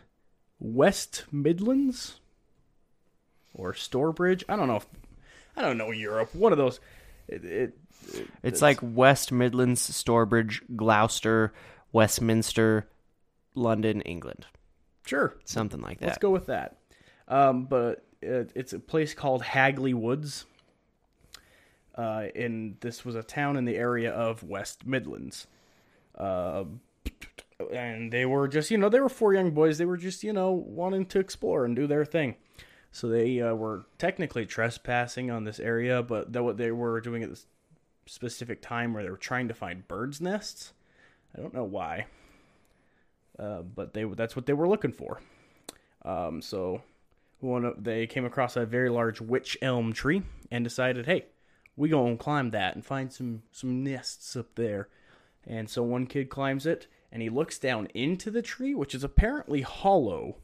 [0.58, 2.18] West Midlands
[3.54, 4.44] or Stourbridge.
[4.48, 4.76] I don't know.
[4.76, 4.86] If,
[5.56, 6.34] I don't know Europe.
[6.34, 6.80] One of those.
[7.28, 7.78] It, it,
[8.12, 11.52] it- It's like West Midlands, Stourbridge, Gloucester,
[11.96, 12.86] Westminster,
[13.54, 14.44] London, England,
[15.06, 15.38] sure.
[15.46, 16.08] something like that.
[16.08, 16.76] Let's go with that.
[17.26, 20.44] Um, but it, it's a place called Hagley Woods.
[21.94, 25.46] Uh, and this was a town in the area of West Midlands.
[26.14, 26.64] Uh,
[27.72, 29.78] and they were just, you know, they were four young boys.
[29.78, 32.34] They were just, you know, wanting to explore and do their thing.
[32.92, 37.22] So they uh, were technically trespassing on this area, but that what they were doing
[37.22, 37.46] at this
[38.04, 40.74] specific time where they were trying to find birds' nests.
[41.36, 42.06] I don't know why,
[43.38, 45.20] uh, but they that's what they were looking for.
[46.02, 46.82] Um, so
[47.40, 51.26] one of, they came across a very large wych elm tree and decided, hey,
[51.76, 54.88] we gonna climb that and find some some nests up there.
[55.46, 59.04] And so one kid climbs it and he looks down into the tree, which is
[59.04, 60.36] apparently hollow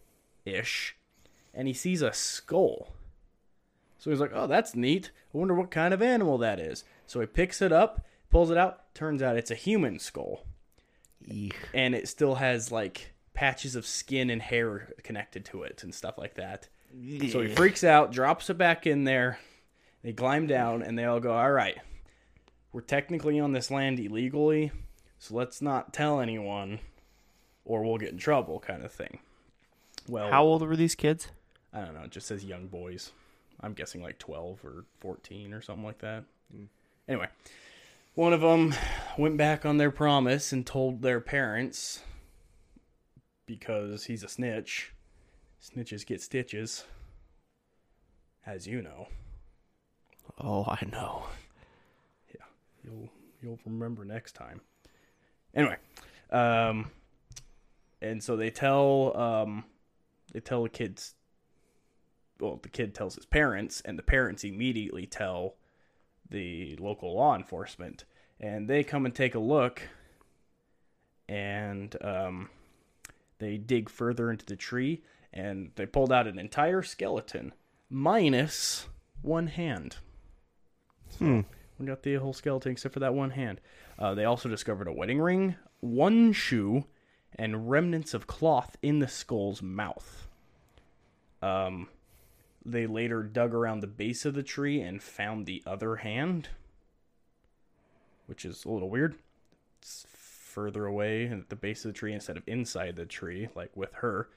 [0.44, 0.96] ish,
[1.54, 2.92] and he sees a skull.
[3.98, 5.10] So he's like, oh, that's neat.
[5.32, 6.84] I wonder what kind of animal that is.
[7.06, 8.94] So he picks it up, pulls it out.
[8.94, 10.44] Turns out it's a human skull.
[11.26, 11.56] Eek.
[11.74, 16.18] And it still has like patches of skin and hair connected to it and stuff
[16.18, 16.68] like that.
[17.30, 19.38] So he freaks out, drops it back in there.
[20.02, 21.78] They climb down and they all go, All right,
[22.72, 24.72] we're technically on this land illegally,
[25.18, 26.80] so let's not tell anyone
[27.64, 29.20] or we'll get in trouble, kind of thing.
[30.08, 31.28] Well, How old were these kids?
[31.72, 32.02] I don't know.
[32.02, 33.12] It just says young boys.
[33.60, 36.24] I'm guessing like 12 or 14 or something like that.
[36.54, 36.64] Hmm.
[37.08, 37.28] Anyway,
[38.14, 38.74] one of them
[39.16, 42.02] went back on their promise and told their parents
[43.46, 44.92] because he's a snitch.
[45.62, 46.84] Snitches get stitches,
[48.44, 49.06] as you know.
[50.40, 51.24] Oh, I know.
[52.34, 52.44] Yeah,
[52.84, 53.08] You'll
[53.40, 54.60] you'll remember next time.
[55.54, 55.76] Anyway,
[56.30, 56.90] um,
[58.00, 59.64] and so they tell um,
[60.32, 61.14] they tell the kids.
[62.40, 65.54] Well, the kid tells his parents, and the parents immediately tell
[66.32, 68.04] the local law enforcement,
[68.40, 69.82] and they come and take a look,
[71.28, 72.50] and um,
[73.38, 75.02] they dig further into the tree,
[75.32, 77.52] and they pulled out an entire skeleton,
[77.88, 78.86] minus
[79.20, 79.96] one hand.
[81.18, 81.42] Hmm.
[81.78, 83.60] We got the whole skeleton except for that one hand.
[83.98, 86.84] Uh, they also discovered a wedding ring, one shoe,
[87.36, 90.28] and remnants of cloth in the skull's mouth.
[91.40, 91.88] Um,
[92.64, 96.48] they later dug around the base of the tree and found the other hand,
[98.26, 99.14] which is a little weird.
[99.80, 103.76] It's further away at the base of the tree instead of inside the tree, like
[103.76, 104.28] with her.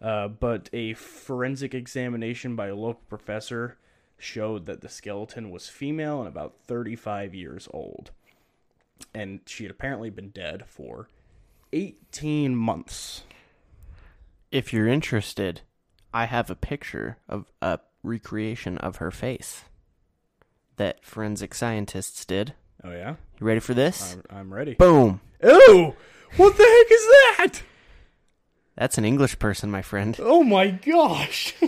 [0.00, 3.76] Uh, but a forensic examination by a local professor
[4.18, 8.10] showed that the skeleton was female and about 35 years old.
[9.14, 11.08] And she had apparently been dead for
[11.72, 13.22] 18 months.
[14.50, 15.60] If you're interested,
[16.16, 19.64] I have a picture of a recreation of her face
[20.76, 22.54] that forensic scientists did.
[22.82, 24.16] Oh yeah, You ready for this?
[24.30, 24.72] I'm, I'm ready.
[24.76, 25.20] Boom.
[25.42, 25.94] Ew!
[26.38, 27.62] What the heck is that?
[28.76, 30.16] That's an English person, my friend.
[30.18, 31.54] Oh my gosh!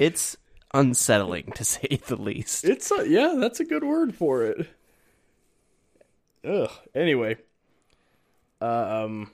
[0.00, 0.36] It's
[0.72, 2.64] unsettling to say the least.
[2.64, 4.66] it's a, yeah, that's a good word for it.
[6.42, 6.70] Ugh.
[6.94, 7.36] Anyway,
[8.62, 9.30] um,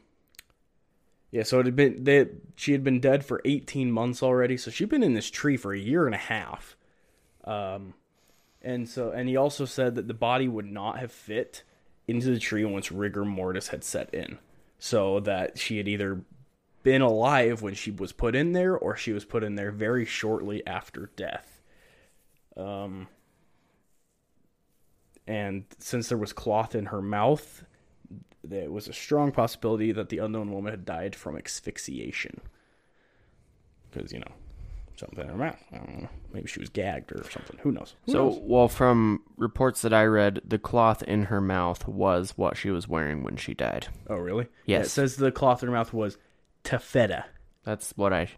[1.37, 1.43] yeah.
[1.43, 4.57] So it had been that she had been dead for eighteen months already.
[4.57, 6.78] So she'd been in this tree for a year and a half.
[7.45, 7.93] Um,
[8.62, 11.62] and so and he also said that the body would not have fit
[12.09, 14.39] into the tree once rigor mortis had set in.
[14.78, 16.22] So that she had either
[16.82, 20.07] been alive when she was put in there or she was put in there very
[20.07, 21.61] shortly after death.
[22.57, 23.09] Um
[25.26, 27.62] and since there was cloth in her mouth,
[28.49, 32.40] there was a strong possibility that the unknown woman had died from asphyxiation.
[33.90, 34.32] Because, you know,
[34.97, 35.62] something in her mouth.
[35.72, 36.09] I don't know.
[36.32, 37.59] Maybe she was gagged or something.
[37.62, 37.94] Who knows?
[38.07, 38.38] Who So, knows?
[38.42, 42.88] well, from reports that I read, the cloth in her mouth was what she was
[42.88, 43.88] wearing when she died.
[44.09, 44.47] Oh, really?
[44.66, 44.92] Yeah, it Yes.
[44.92, 46.18] says the cloth in her mouth was
[46.64, 47.24] taffeta.
[47.64, 48.28] That's what I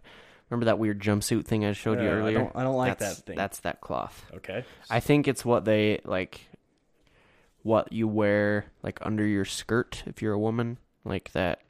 [0.49, 2.37] remember that weird jumpsuit thing I showed you Uh, I earlier.
[2.39, 3.35] don't- I don't like That's- that thing.
[3.37, 4.25] That's that cloth.
[4.35, 4.65] Okay.
[4.89, 6.48] I think it's what they like
[7.63, 11.61] what you wear like under your skirt if you're a woman, like that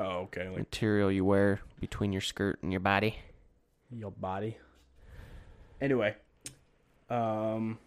[0.00, 0.48] Oh, okay.
[0.48, 3.16] Like material you wear between your skirt and your body.
[3.90, 4.56] your body.
[5.78, 6.14] Anyway,
[7.10, 7.78] um,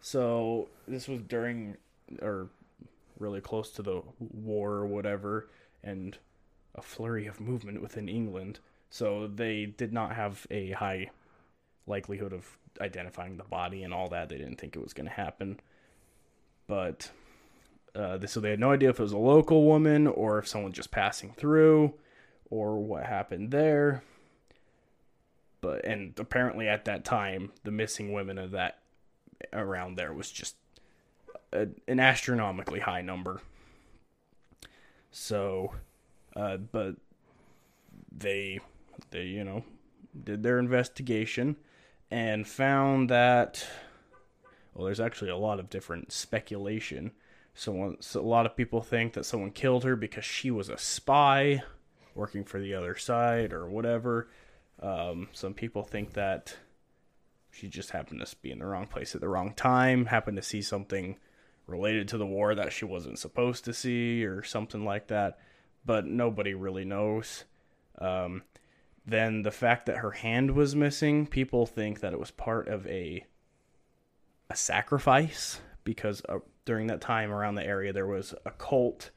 [0.00, 1.76] so this was during
[2.22, 2.48] or
[3.18, 5.48] really close to the war or whatever,
[5.84, 6.16] and
[6.74, 8.60] a flurry of movement within England.
[8.88, 11.10] So they did not have a high
[11.90, 14.28] likelihood of identifying the body and all that.
[14.28, 15.60] They didn't think it was going to happen,
[16.66, 17.10] but.
[17.92, 20.70] Uh, so they had no idea if it was a local woman or if someone
[20.70, 21.92] just passing through
[22.48, 24.04] or what happened there
[25.60, 28.78] but and apparently at that time the missing women of that
[29.52, 30.56] around there was just
[31.52, 33.40] a, an astronomically high number
[35.10, 35.74] so
[36.36, 36.96] uh, but
[38.16, 38.60] they
[39.10, 39.64] they you know
[40.24, 41.56] did their investigation
[42.10, 43.66] and found that
[44.74, 47.12] well there's actually a lot of different speculation
[47.54, 50.78] someone so a lot of people think that someone killed her because she was a
[50.78, 51.62] spy
[52.14, 54.28] working for the other side or whatever
[54.82, 56.56] um, some people think that
[57.50, 60.42] she just happened to be in the wrong place at the wrong time, happened to
[60.42, 61.16] see something
[61.66, 65.38] related to the war that she wasn't supposed to see, or something like that.
[65.84, 67.44] But nobody really knows.
[67.98, 68.42] Um,
[69.06, 72.86] then the fact that her hand was missing, people think that it was part of
[72.86, 73.24] a
[74.50, 79.10] a sacrifice because uh, during that time around the area there was a cult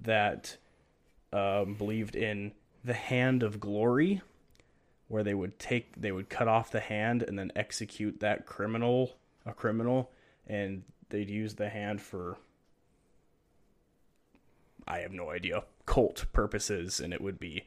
[0.00, 0.56] that
[1.32, 2.52] um, believed in
[2.84, 4.22] the hand of glory
[5.08, 9.16] where they would take they would cut off the hand and then execute that criminal
[9.44, 10.10] a criminal
[10.46, 12.38] and they'd use the hand for
[14.86, 17.64] I have no idea cult purposes and it would be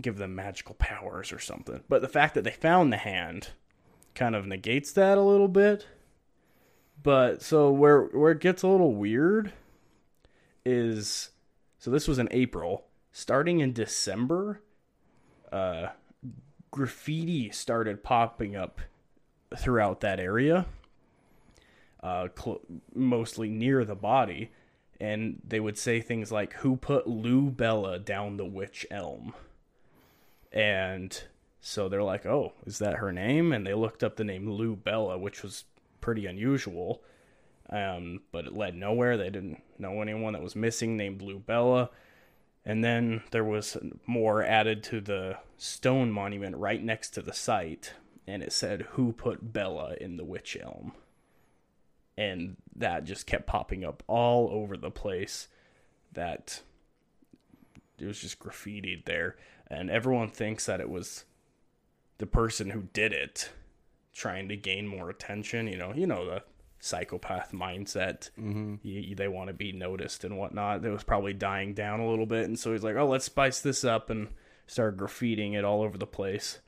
[0.00, 1.82] give them magical powers or something.
[1.88, 3.50] But the fact that they found the hand
[4.14, 5.86] kind of negates that a little bit.
[7.02, 9.52] But so where where it gets a little weird
[10.64, 11.30] is
[11.78, 12.86] so this was in April.
[13.10, 14.62] Starting in December,
[15.50, 15.88] uh
[16.70, 18.80] graffiti started popping up
[19.58, 20.66] throughout that area,
[22.02, 22.62] uh, cl-
[22.94, 24.50] mostly near the body,
[24.98, 29.34] and they would say things like, "Who put Luebella down the wych elm?"
[30.52, 31.22] And
[31.60, 35.18] so they're like, "Oh, is that her name?" And they looked up the name Luebella,
[35.18, 35.64] which was
[36.00, 37.02] pretty unusual,
[37.70, 39.16] um, but it led nowhere.
[39.16, 41.88] They didn't know anyone that was missing named Luebella.
[42.64, 43.76] And then there was
[44.06, 47.94] more added to the stone monument right next to the site,
[48.26, 50.92] and it said, Who put Bella in the wych elm?
[52.16, 55.48] And that just kept popping up all over the place.
[56.12, 56.62] That
[57.98, 59.36] it was just graffitied there.
[59.72, 61.24] And everyone thinks that it was
[62.18, 63.50] the person who did it
[64.12, 65.66] trying to gain more attention.
[65.66, 66.42] You know, you know, the
[66.78, 68.28] psychopath mindset.
[68.38, 68.74] Mm-hmm.
[68.82, 70.84] You, they want to be noticed and whatnot.
[70.84, 73.60] It was probably dying down a little bit, and so he's like, "Oh, let's spice
[73.60, 74.28] this up," and
[74.66, 76.58] start graffitiing it all over the place.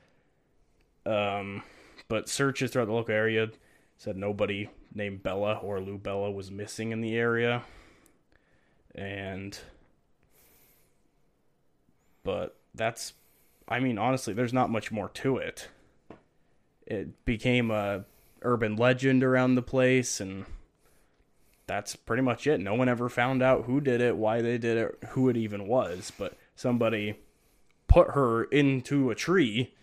[1.05, 1.61] Um,
[2.07, 3.51] but searches throughout the local area
[3.97, 7.61] said nobody named Bella or Luebella was missing in the area,
[8.95, 9.57] and
[12.23, 13.13] but that's,
[13.67, 15.69] I mean, honestly, there's not much more to it.
[16.85, 18.05] It became a
[18.41, 20.45] urban legend around the place and
[21.67, 22.59] that's pretty much it.
[22.59, 25.67] No one ever found out who did it, why they did it, who it even
[25.67, 27.19] was, but somebody
[27.87, 29.73] put her into a tree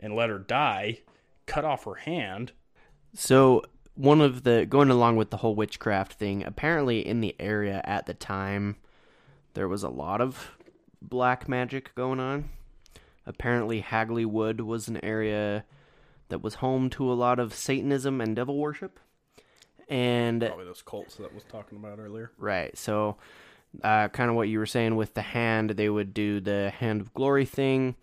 [0.00, 1.00] and let her die,
[1.46, 2.52] cut off her hand.
[3.14, 7.80] So one of the going along with the whole witchcraft thing, apparently in the area
[7.84, 8.76] at the time,
[9.54, 10.56] there was a lot of
[11.02, 12.50] black magic going on.
[13.26, 15.64] Apparently, Hagley Wood was an area
[16.28, 19.00] that was home to a lot of Satanism and devil worship.
[19.88, 22.32] And Probably those cults that was talking about earlier.
[22.38, 22.76] Right.
[22.76, 23.16] So,
[23.82, 27.00] uh, kind of what you were saying with the hand, they would do the hand
[27.00, 27.96] of glory thing,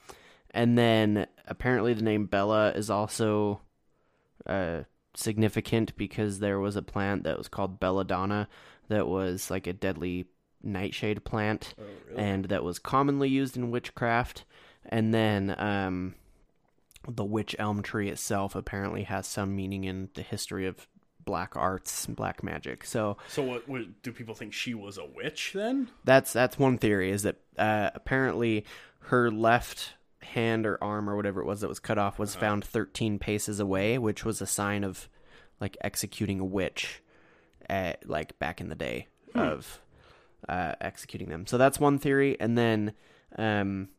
[0.51, 3.61] and then apparently the name Bella is also
[4.45, 4.83] uh,
[5.15, 8.47] significant because there was a plant that was called belladonna
[8.89, 10.25] that was like a deadly
[10.63, 11.75] nightshade plant,
[12.15, 14.45] and that was commonly used in witchcraft.
[14.85, 16.15] And then um,
[17.07, 20.87] the wych elm tree itself apparently has some meaning in the history of
[21.23, 22.83] black arts and black magic.
[22.85, 25.89] So So what, what do people think she was a witch then?
[26.03, 28.65] that's that's one theory is that uh, apparently
[29.07, 32.63] her left hand or arm or whatever it was that was cut off was found
[32.65, 35.07] 13 paces away, which was a sign of
[35.61, 37.01] like executing a witch,
[37.69, 39.79] at, like back in the day of
[40.47, 41.45] uh, executing them.
[41.45, 42.93] So that's one theory, and then
[43.37, 43.89] um,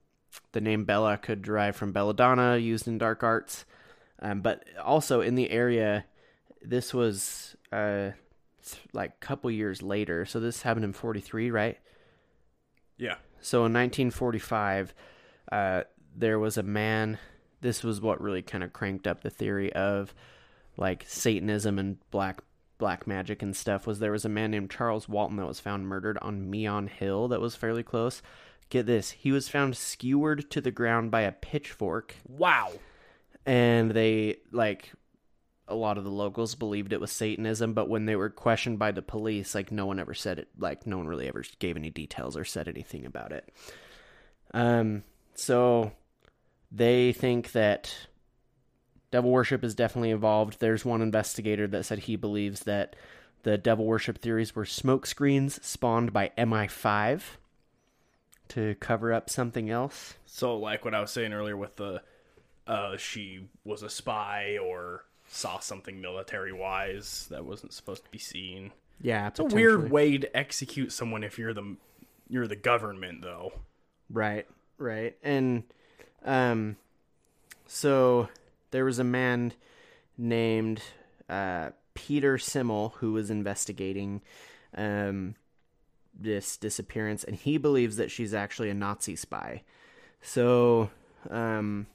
[0.53, 3.65] the name Bella could derive from belladonna used in dark arts,
[4.21, 6.05] um, but also in the area,
[6.63, 8.11] this was uh,
[8.93, 10.25] like a couple years later.
[10.25, 11.79] So this happened in 43, right?
[12.97, 13.17] Yeah.
[13.41, 14.95] So in 1945,
[15.53, 15.83] uh,
[16.17, 17.19] there was a man.
[17.61, 20.15] This was what really kind of cranked up the theory of
[20.77, 22.41] like Satanism and black
[22.85, 23.87] black magic and stuff.
[23.87, 27.28] Was there was a man named Charles Walton that was found murdered on Meon Hill
[27.28, 28.20] that was fairly close.
[28.68, 32.72] Get this, he was found skewered to the ground by a pitchfork, Wow.
[33.47, 34.93] and they like
[35.66, 38.93] a lot of the locals believed it was Satanism, but when they were questioned by
[38.93, 41.89] the police, like no one ever said it, like no one really ever gave any
[41.89, 43.51] details or said anything about it.
[44.53, 45.05] Um,
[45.35, 45.93] so
[46.70, 47.95] they think that
[49.15, 50.59] devil worship is definitely involved.
[50.59, 52.97] There's one investigator that said he believes that
[53.45, 57.23] the devil worship theories were smoke screens spawned by MI5
[58.49, 60.15] to cover up something else.
[60.27, 62.03] So like what I was saying earlier with the
[62.67, 68.19] uh she was a spy or saw something military wise that wasn't supposed to be
[68.19, 68.73] seen.
[69.01, 71.77] Yeah, It's a weird way to execute someone if you're the
[72.29, 73.53] you're the government though.
[74.11, 75.17] Right, right.
[75.23, 75.62] And
[76.25, 76.79] um
[77.69, 78.29] so
[78.75, 79.53] there was a man
[80.18, 80.83] named
[81.29, 84.20] uh Peter Simmel who was investigating
[84.77, 85.37] um
[86.12, 89.62] this disappearance and he believes that she's actually a Nazi spy.
[90.20, 90.91] So
[91.31, 91.87] um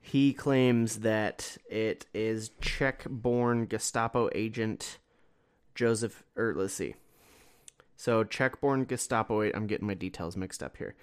[0.00, 4.98] he claims that it is Czech-born Gestapo agent
[5.74, 6.94] Josef or let's see.
[7.98, 9.42] So Czech-born Gestapo.
[9.42, 10.94] I'm getting my details mixed up here.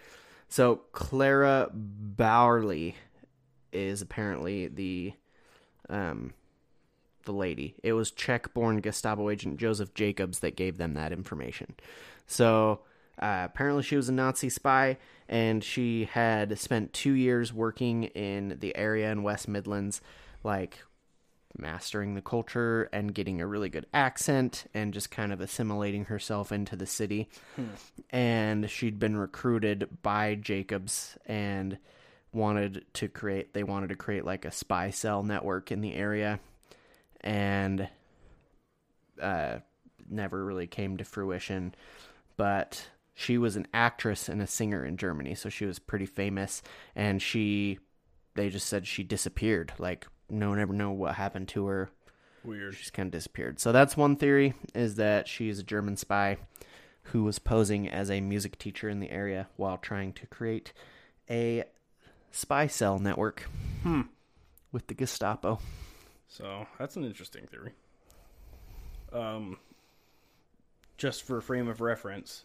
[0.47, 2.95] So Clara Bauerle
[3.72, 5.14] is apparently the
[5.90, 6.34] um
[7.26, 7.76] the lady.
[7.84, 11.76] It was Czech-born Gestapo agent Josef Jakobs that gave them that information.
[12.26, 12.80] So
[13.22, 14.98] uh, apparently she was a Nazi spy,
[15.28, 20.02] and she had spent two years working in the area in West Midlands,
[20.44, 20.80] like
[21.58, 26.52] mastering the culture and getting a really good accent and just kind of assimilating herself
[26.52, 27.28] into the city.
[28.10, 31.78] And she'd been recruited by Jacobs and
[32.32, 36.40] wanted to create they wanted to create like a spy cell network in the area.
[37.22, 37.90] And
[39.22, 39.60] uh
[40.10, 41.74] never really came to fruition.
[42.38, 46.62] But she was an actress and a singer in Germany so she was pretty famous.
[46.96, 47.80] And she
[48.36, 49.74] they just said she disappeared.
[49.78, 51.90] Like no one ever know what happened to her.
[52.44, 52.76] Weird.
[52.76, 53.60] she's kind of disappeared.
[53.60, 56.38] So that's one theory is that she's a German spy
[57.04, 60.74] who was posing as a music teacher in the area while trying to create
[61.30, 61.64] a
[62.32, 63.42] spy cell network
[63.84, 64.02] Hmm.
[64.72, 65.60] with the Gestapo.
[66.28, 67.74] So that's an interesting theory.
[69.12, 69.58] Um,
[70.98, 72.44] just for a frame of reference,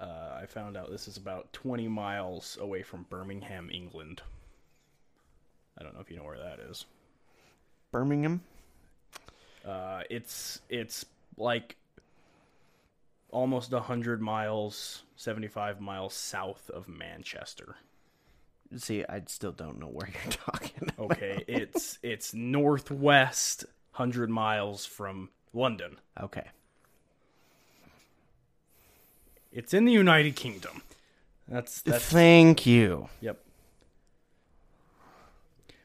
[0.00, 4.20] uh, I found out this is about 20 miles away from Birmingham, England.
[5.78, 6.84] I don't know if you know where that is.
[7.90, 8.42] Birmingham?
[9.64, 11.06] Uh, it's it's
[11.38, 11.76] like
[13.30, 17.76] almost 100 miles, 75 miles south of Manchester.
[18.76, 20.88] See, I still don't know where you're talking.
[20.98, 25.98] Okay, it's it's northwest 100 miles from London.
[26.20, 26.46] Okay.
[29.52, 30.82] It's in the United Kingdom.
[31.46, 33.08] That's that's Thank you.
[33.20, 33.40] yep.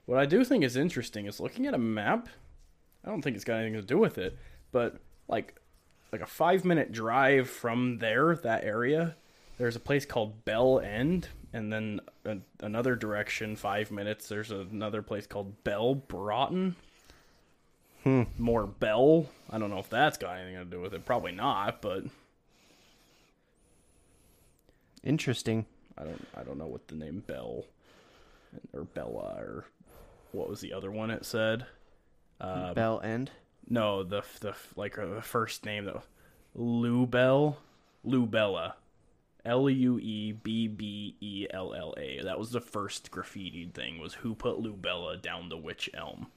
[0.05, 2.29] What I do think is interesting is looking at a map.
[3.05, 4.37] I don't think it's got anything to do with it,
[4.71, 5.55] but like
[6.11, 9.15] like a 5 minute drive from there, that area,
[9.59, 14.27] there's a place called Bell End and then a, another direction, five minutes.
[14.27, 16.75] There's another place called Belbroughton.
[18.03, 18.23] Hmm.
[18.37, 19.29] More Bell.
[19.49, 21.05] I don't know if that's got anything to do with it.
[21.05, 22.05] Probably not, but
[25.03, 25.65] Interesting.
[25.97, 26.27] I don't.
[26.35, 27.65] I don't know what the name Bell
[28.73, 29.65] or Bella or
[30.31, 31.65] what was the other one it said.
[32.41, 33.31] Um, Bell End.
[33.69, 36.03] No, the the like uh, the first name though,
[36.55, 37.57] Lou Bell,
[38.05, 38.73] Luebella,
[39.45, 42.21] L U E B B E L L A.
[42.23, 43.99] That was the first graffiti thing.
[43.99, 46.27] Was who put Luebella down the wych elm?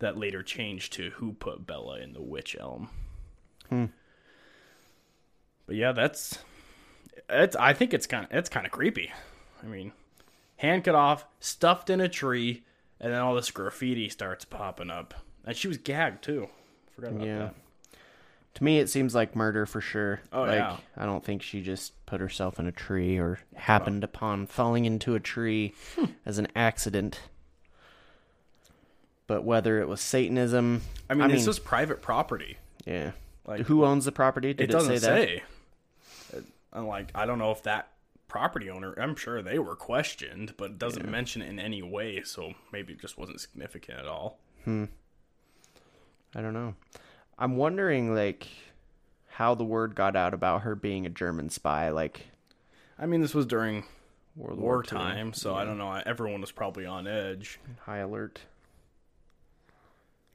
[0.00, 2.90] That later changed to who put Bella in the wych elm.
[3.68, 3.86] Hmm.
[5.66, 6.38] But yeah, that's
[7.28, 7.56] it's.
[7.56, 9.12] I think it's kind of it's kind of creepy.
[9.62, 9.92] I mean,
[10.56, 12.64] hand cut off, stuffed in a tree,
[13.00, 15.14] and then all this graffiti starts popping up.
[15.44, 16.48] And she was gagged too.
[16.94, 17.38] Forgot about Yeah.
[17.38, 17.54] that.
[18.54, 20.20] To me, it seems like murder for sure.
[20.32, 20.76] Oh, like, yeah.
[20.96, 25.14] I don't think she just put herself in a tree or happened upon falling into
[25.14, 26.04] a tree Hmm.
[26.26, 27.20] as an accident.
[29.26, 32.58] But whether it was Satanism, I mean, this was private property.
[32.84, 33.12] yeah.
[33.46, 34.52] Like Who owns the property?
[34.52, 35.28] Did it doesn't say that?
[35.28, 36.42] say.
[36.70, 37.88] I'm like, I don't know if that
[38.28, 38.94] property owner.
[39.00, 42.22] I'm sure they were questioned, but it doesn't mention it in any way.
[42.24, 44.38] So maybe it just wasn't significant at all.
[44.64, 44.84] Hmm.
[46.36, 46.74] I don't know.
[47.38, 48.46] I'm wondering, like,
[49.32, 52.26] how the word got out about her being a German spy, like
[52.98, 53.84] I mean, this was during
[54.36, 55.92] World War wartime, so I don't know.
[56.06, 57.58] Everyone was probably on edge.
[57.80, 58.40] High alert.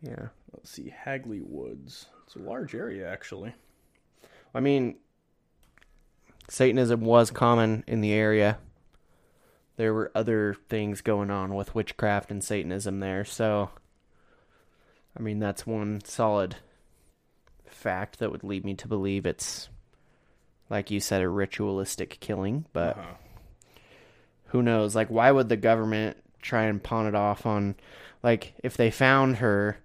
[0.01, 0.27] Yeah.
[0.53, 2.07] Let's see, Hagley Woods.
[2.25, 3.53] It's a large area, actually.
[4.53, 4.97] I mean,
[6.49, 8.57] Satanism was common in the area.
[9.75, 13.69] There were other things going on with witchcraft and Satanism there, so
[15.15, 16.55] I mean that's one solid
[17.77, 19.69] fact that would lead me to believe it's
[20.69, 23.13] like you said a ritualistic killing, but Uh-huh.
[24.47, 24.95] who knows?
[24.95, 27.75] Like why would the government try and pawn it off on
[28.23, 29.77] like if they found her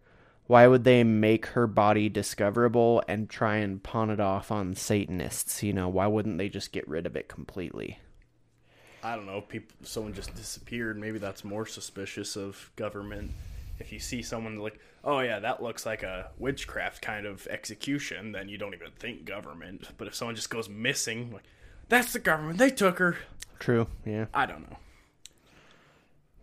[0.48, 5.62] why would they make her body discoverable and try and pawn it off on Satanists?
[5.62, 8.00] You know, why wouldn't they just get rid of it completely?
[9.02, 9.40] I don't know.
[9.40, 10.98] People, someone just disappeared.
[10.98, 13.30] Maybe that's more suspicious of government.
[13.82, 18.30] If you see someone like, oh yeah, that looks like a witchcraft kind of execution,
[18.30, 19.88] then you don't even think government.
[19.98, 21.42] But if someone just goes missing, like,
[21.88, 22.58] that's the government.
[22.58, 23.16] They took her.
[23.58, 23.88] True.
[24.06, 24.26] Yeah.
[24.32, 24.76] I don't know.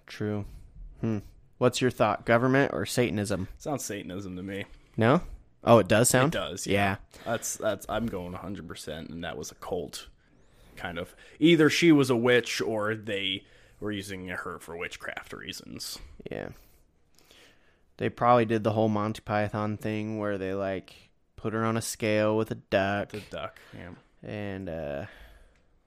[0.06, 0.44] True.
[1.00, 1.20] Hmm.
[1.60, 2.26] What's your thought?
[2.26, 3.48] Government or Satanism?
[3.58, 4.66] Sounds Satanism to me.
[4.98, 5.22] No?
[5.64, 6.36] Oh, it does sound?
[6.36, 6.68] It does.
[6.68, 6.98] Yeah.
[7.26, 7.86] That's that's.
[7.88, 10.08] I'm going 100, percent and that was a cult,
[10.76, 11.16] kind of.
[11.40, 13.46] Either she was a witch or they
[13.80, 16.00] were using her for witchcraft reasons.
[16.30, 16.50] Yeah.
[18.00, 20.95] They probably did the whole Monty Python thing where they like
[21.36, 23.60] put her on a scale with a duck The duck.
[23.78, 23.91] Yeah.
[24.28, 25.06] and uh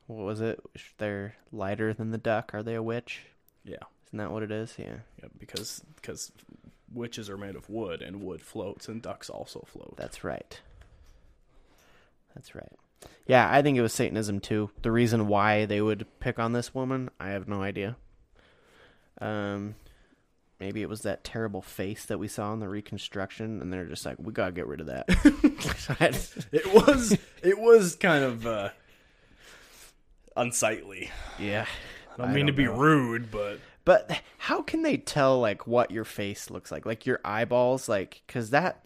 [0.07, 0.61] what was it?
[0.99, 2.53] They're lighter than the duck.
[2.55, 3.23] Are they a witch?
[3.65, 3.77] Yeah.
[4.09, 4.75] Isn't that what it is?
[4.79, 4.97] Yeah.
[5.23, 6.33] Yeah, because because
[6.93, 9.95] witches are made of wood, and wood floats, and ducks also float.
[9.97, 10.61] That's right.
[12.35, 12.73] That's right.
[13.27, 14.71] Yeah, I think it was Satanism too.
[14.83, 17.97] The reason why they would pick on this woman, I have no idea.
[19.21, 19.77] Um,
[20.63, 24.07] maybe it was that terrible face that we saw in the reconstruction, and they're just
[24.07, 25.07] like, we gotta get rid of that.
[26.53, 28.69] It was it was kind of uh,
[30.37, 31.11] unsightly.
[31.41, 31.67] yeah,
[32.17, 36.05] I don't mean to be rude, but but how can they tell like what your
[36.05, 38.85] face looks like, like your eyeballs, like because that,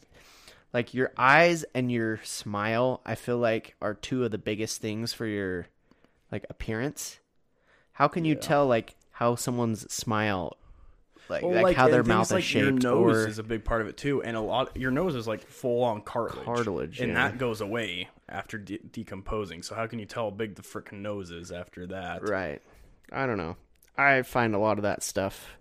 [0.73, 5.13] like your eyes and your smile, I feel like are two of the biggest things
[5.13, 5.67] for your
[6.33, 7.19] like appearance.
[7.93, 10.57] How can you tell like how someone's smile,
[11.29, 13.65] like, well, like, how their mouth like is Your shaped, nose or is a big
[13.65, 14.77] part of it too, and a lot.
[14.77, 17.29] Your nose is like full on cartilage, Cartilage, and yeah.
[17.29, 19.63] that goes away after de- decomposing.
[19.63, 22.29] So how can you tell how big the freaking nose is after that?
[22.29, 22.61] right?
[23.13, 23.57] I don't know.
[23.97, 25.57] I find a lot of that stuff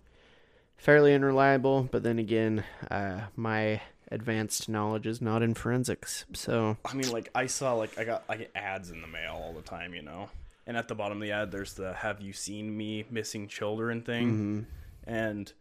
[0.76, 6.94] fairly unreliable, but then again, uh, my advanced knowledge is not in forensics, so I
[6.94, 9.62] mean, like I saw, like I got I get ads in the mail all the
[9.62, 10.28] time, you know.
[10.68, 14.02] And at the bottom of the ad, there's the "Have you seen me missing children?"
[14.02, 14.66] thing,
[15.06, 15.52] and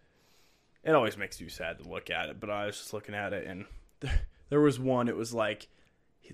[0.83, 2.39] it always makes you sad to look at it.
[2.39, 3.65] But I was just looking at it, and
[4.49, 5.07] there was one.
[5.07, 5.67] It was like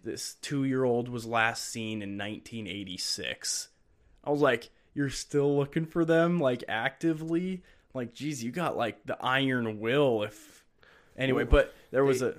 [0.04, 3.70] this two-year-old was last seen in 1986.
[4.24, 9.06] I was like, "You're still looking for them, like actively?" Like, geez, you got like
[9.06, 10.24] the iron will.
[10.24, 10.66] If
[11.18, 12.36] anyway, but there was a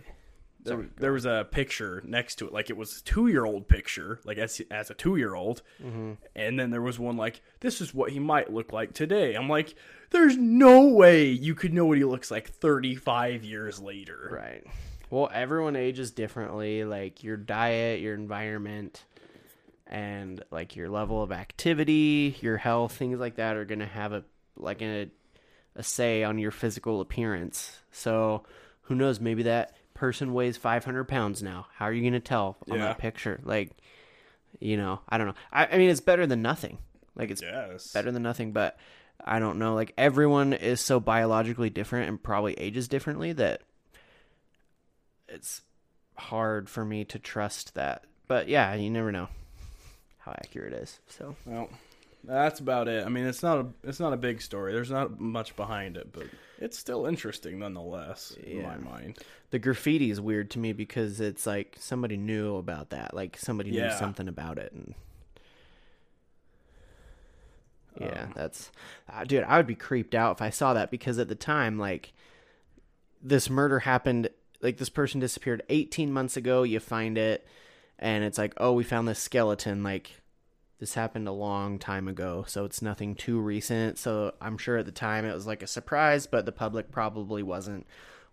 [0.64, 3.44] there, Sorry, there was a picture next to it, like it was a two year
[3.44, 6.12] old picture, like as as a two year old, Mm-hmm.
[6.36, 9.34] and then there was one like this is what he might look like today.
[9.34, 9.74] I'm like,
[10.10, 14.28] there's no way you could know what he looks like 35 years later.
[14.32, 14.64] Right.
[15.10, 19.04] Well, everyone ages differently, like your diet, your environment,
[19.86, 24.12] and like your level of activity, your health, things like that are going to have
[24.12, 24.24] a
[24.56, 25.08] like a
[25.74, 27.78] a say on your physical appearance.
[27.90, 28.44] So
[28.82, 29.20] who knows?
[29.20, 31.66] Maybe that person weighs 500 pounds now.
[31.76, 32.86] How are you going to tell on Yeah.
[32.86, 33.38] that picture?
[33.44, 33.70] Like,
[34.58, 35.34] you know, I don't know.
[35.52, 36.78] I, I mean, it's better than nothing.
[37.14, 37.92] Like, it's Yes.
[37.92, 38.76] better than nothing, but
[39.24, 39.74] I don't know.
[39.76, 43.62] Like, everyone is so biologically different and probably ages differently that
[45.28, 45.62] it's
[46.16, 48.02] hard for me to trust that.
[48.26, 49.28] But yeah, you never know
[50.18, 50.98] how accurate it is.
[51.08, 51.68] So, Well,
[52.24, 53.04] that's about it.
[53.04, 54.72] I mean, it's not a it's not a big story.
[54.72, 56.26] There's not much behind it, but
[56.58, 59.18] it's still interesting nonetheless in my mind.
[59.50, 63.14] the graffiti is weird to me because it's like somebody knew about that.
[63.14, 64.94] Like somebody knew something about it and
[68.00, 68.70] Yeah, Um, that's
[69.12, 71.78] uh, dude, I would be creeped out if I saw that because at the time
[71.78, 72.12] like
[73.22, 74.30] this murder happened
[74.62, 77.46] like this person disappeared 18 months ago, you find it
[77.98, 80.21] and it's like, "Oh, we found this skeleton like
[80.82, 83.96] this happened a long time ago, so it's nothing too recent.
[83.98, 87.40] So I'm sure at the time it was like a surprise, but the public probably
[87.40, 87.86] wasn't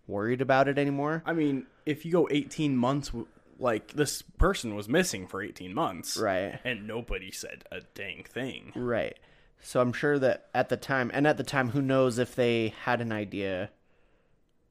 [0.08, 1.22] worried about it anymore.
[1.28, 3.12] I mean, if you go 18 months,
[3.60, 6.60] like this person was missing for 18 months, Right.
[6.66, 8.72] And nobody said a dang thing.
[8.76, 9.20] Right.
[9.62, 12.74] So I'm sure that at the time, and at the time, who knows if they
[12.82, 13.70] had an idea,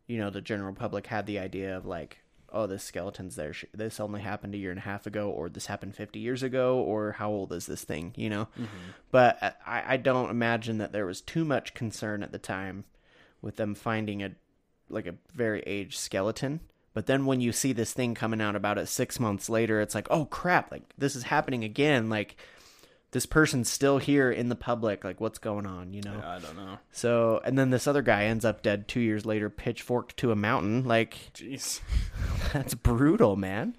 [0.08, 2.18] you know, the general public had the idea of like,
[2.52, 3.54] oh, this skeleton's there.
[3.74, 6.78] This only happened a year and a half ago, or this happened 50 years ago,
[6.78, 8.48] or how old is this thing, you know?
[9.10, 12.84] But uh, I, I don't imagine that there was too much concern at the time
[13.42, 14.30] with them finding a,
[14.88, 16.60] like a very aged skeleton.
[16.94, 19.94] But then when you see this thing coming out about it six months later, it's
[19.94, 22.08] like, oh crap, like this is happening again.
[22.08, 22.36] Like,
[23.12, 26.56] this person's still here in the public like what's going on you know I don't
[26.56, 26.78] know.
[26.92, 30.36] so and then this other guy ends up dead two years later pitchforked to a
[30.36, 31.80] mountain like Jeez.
[32.52, 33.76] that's brutal man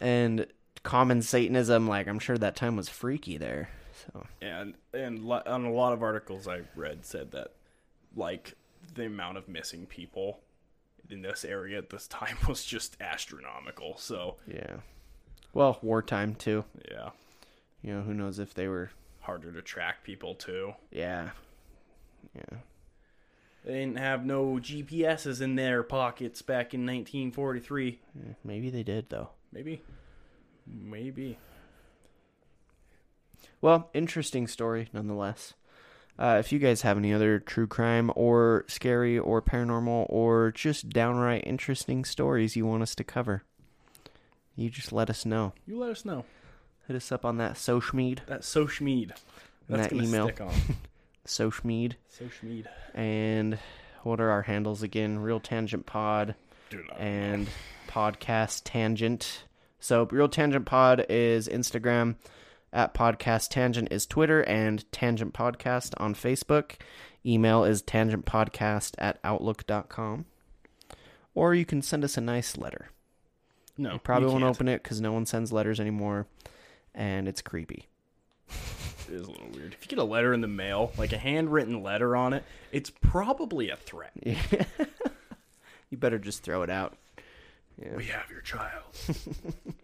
[0.00, 0.46] and
[0.82, 3.68] common satanism like i'm sure that time was freaky there
[4.12, 7.52] so And and lo- on a lot of articles I read said that
[8.16, 8.54] like
[8.94, 10.40] the amount of missing people
[11.08, 13.96] in this area at this time was just astronomical.
[13.96, 14.76] So yeah
[15.54, 17.10] well wartime too yeah,
[17.84, 20.72] you know who knows if they were harder to track people too.
[20.90, 21.30] yeah
[22.34, 22.58] yeah
[23.64, 28.00] They didn't have no GPSs in their pockets back in 1943.
[28.42, 29.82] Maybe they did though Maybe,
[30.66, 31.38] maybe.
[33.60, 35.54] Well, interesting story nonetheless.
[36.18, 40.88] Uh, if you guys have any other true crime or scary or paranormal or just
[40.90, 43.42] downright interesting stories you want us to cover,
[44.56, 45.52] you just let us know.
[45.66, 46.24] You let us know.
[46.86, 49.12] Hit us up on that Sochmead, That Sochmead.
[49.68, 50.26] That's That gonna email.
[50.28, 50.52] stick on.
[51.26, 52.66] Sochmead, Sochmead.
[52.94, 53.58] and
[54.02, 55.18] what are our handles again?
[55.18, 56.34] Real Tangent Pod
[56.98, 57.48] and
[57.88, 59.44] Podcast Tangent.
[59.80, 62.16] So Real Tangent Pod is Instagram,
[62.72, 66.72] at Podcast Tangent is Twitter, and Tangent Podcast on Facebook.
[67.24, 70.26] Email is tangentpodcast at outlook.com.
[71.34, 72.90] Or you can send us a nice letter.
[73.78, 74.54] no, You probably won't can't.
[74.54, 76.26] open it because no one sends letters anymore,
[76.94, 77.88] and it's creepy.
[78.48, 79.74] It is a little weird.
[79.74, 82.90] If you get a letter in the mail, like a handwritten letter on it, it's
[82.90, 84.12] probably a threat.
[85.90, 86.96] you better just throw it out.
[87.80, 87.96] Yeah.
[87.96, 88.84] We have your child.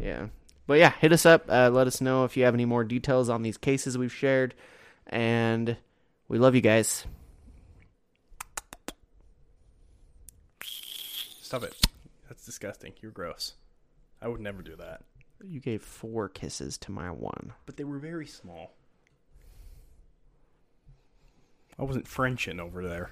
[0.00, 0.28] Yeah.
[0.66, 1.46] But yeah, hit us up.
[1.48, 4.54] Uh, let us know if you have any more details on these cases we've shared.
[5.06, 5.76] And
[6.28, 7.06] we love you guys.
[10.62, 11.74] Stop it.
[12.28, 12.92] That's disgusting.
[13.00, 13.54] You're gross.
[14.20, 15.02] I would never do that.
[15.44, 17.52] You gave four kisses to my one.
[17.66, 18.74] But they were very small.
[21.78, 23.10] I wasn't Frenching over there.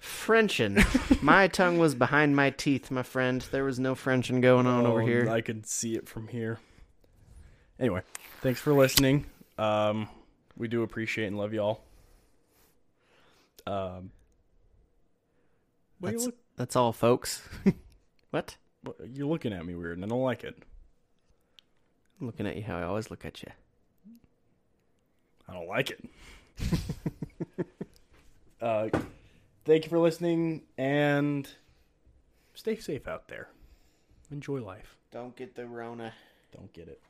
[0.00, 0.78] Frenching.
[1.22, 3.42] my tongue was behind my teeth, my friend.
[3.52, 5.28] There was no Frenching going on over Oh, here.
[5.30, 6.58] I could see it from here.
[7.78, 8.02] Anyway,
[8.40, 9.26] thanks for listening.
[9.58, 10.08] Um,
[10.56, 11.82] we do appreciate and love y'all.
[13.66, 14.10] Um,
[16.00, 17.42] what are you That's, look, that's all, folks.
[18.30, 18.56] what?
[18.82, 20.56] what- you're looking at me weird, and I don't like it.
[22.20, 23.50] I'm looking at you how I always look at you.
[25.48, 26.04] I don't like it.
[28.60, 28.88] uh,
[29.64, 31.48] thank you for listening, and
[32.54, 33.48] stay safe out there.
[34.30, 34.96] Enjoy life.
[35.12, 36.12] Don't get the Rona.
[36.52, 37.00] Don't get it.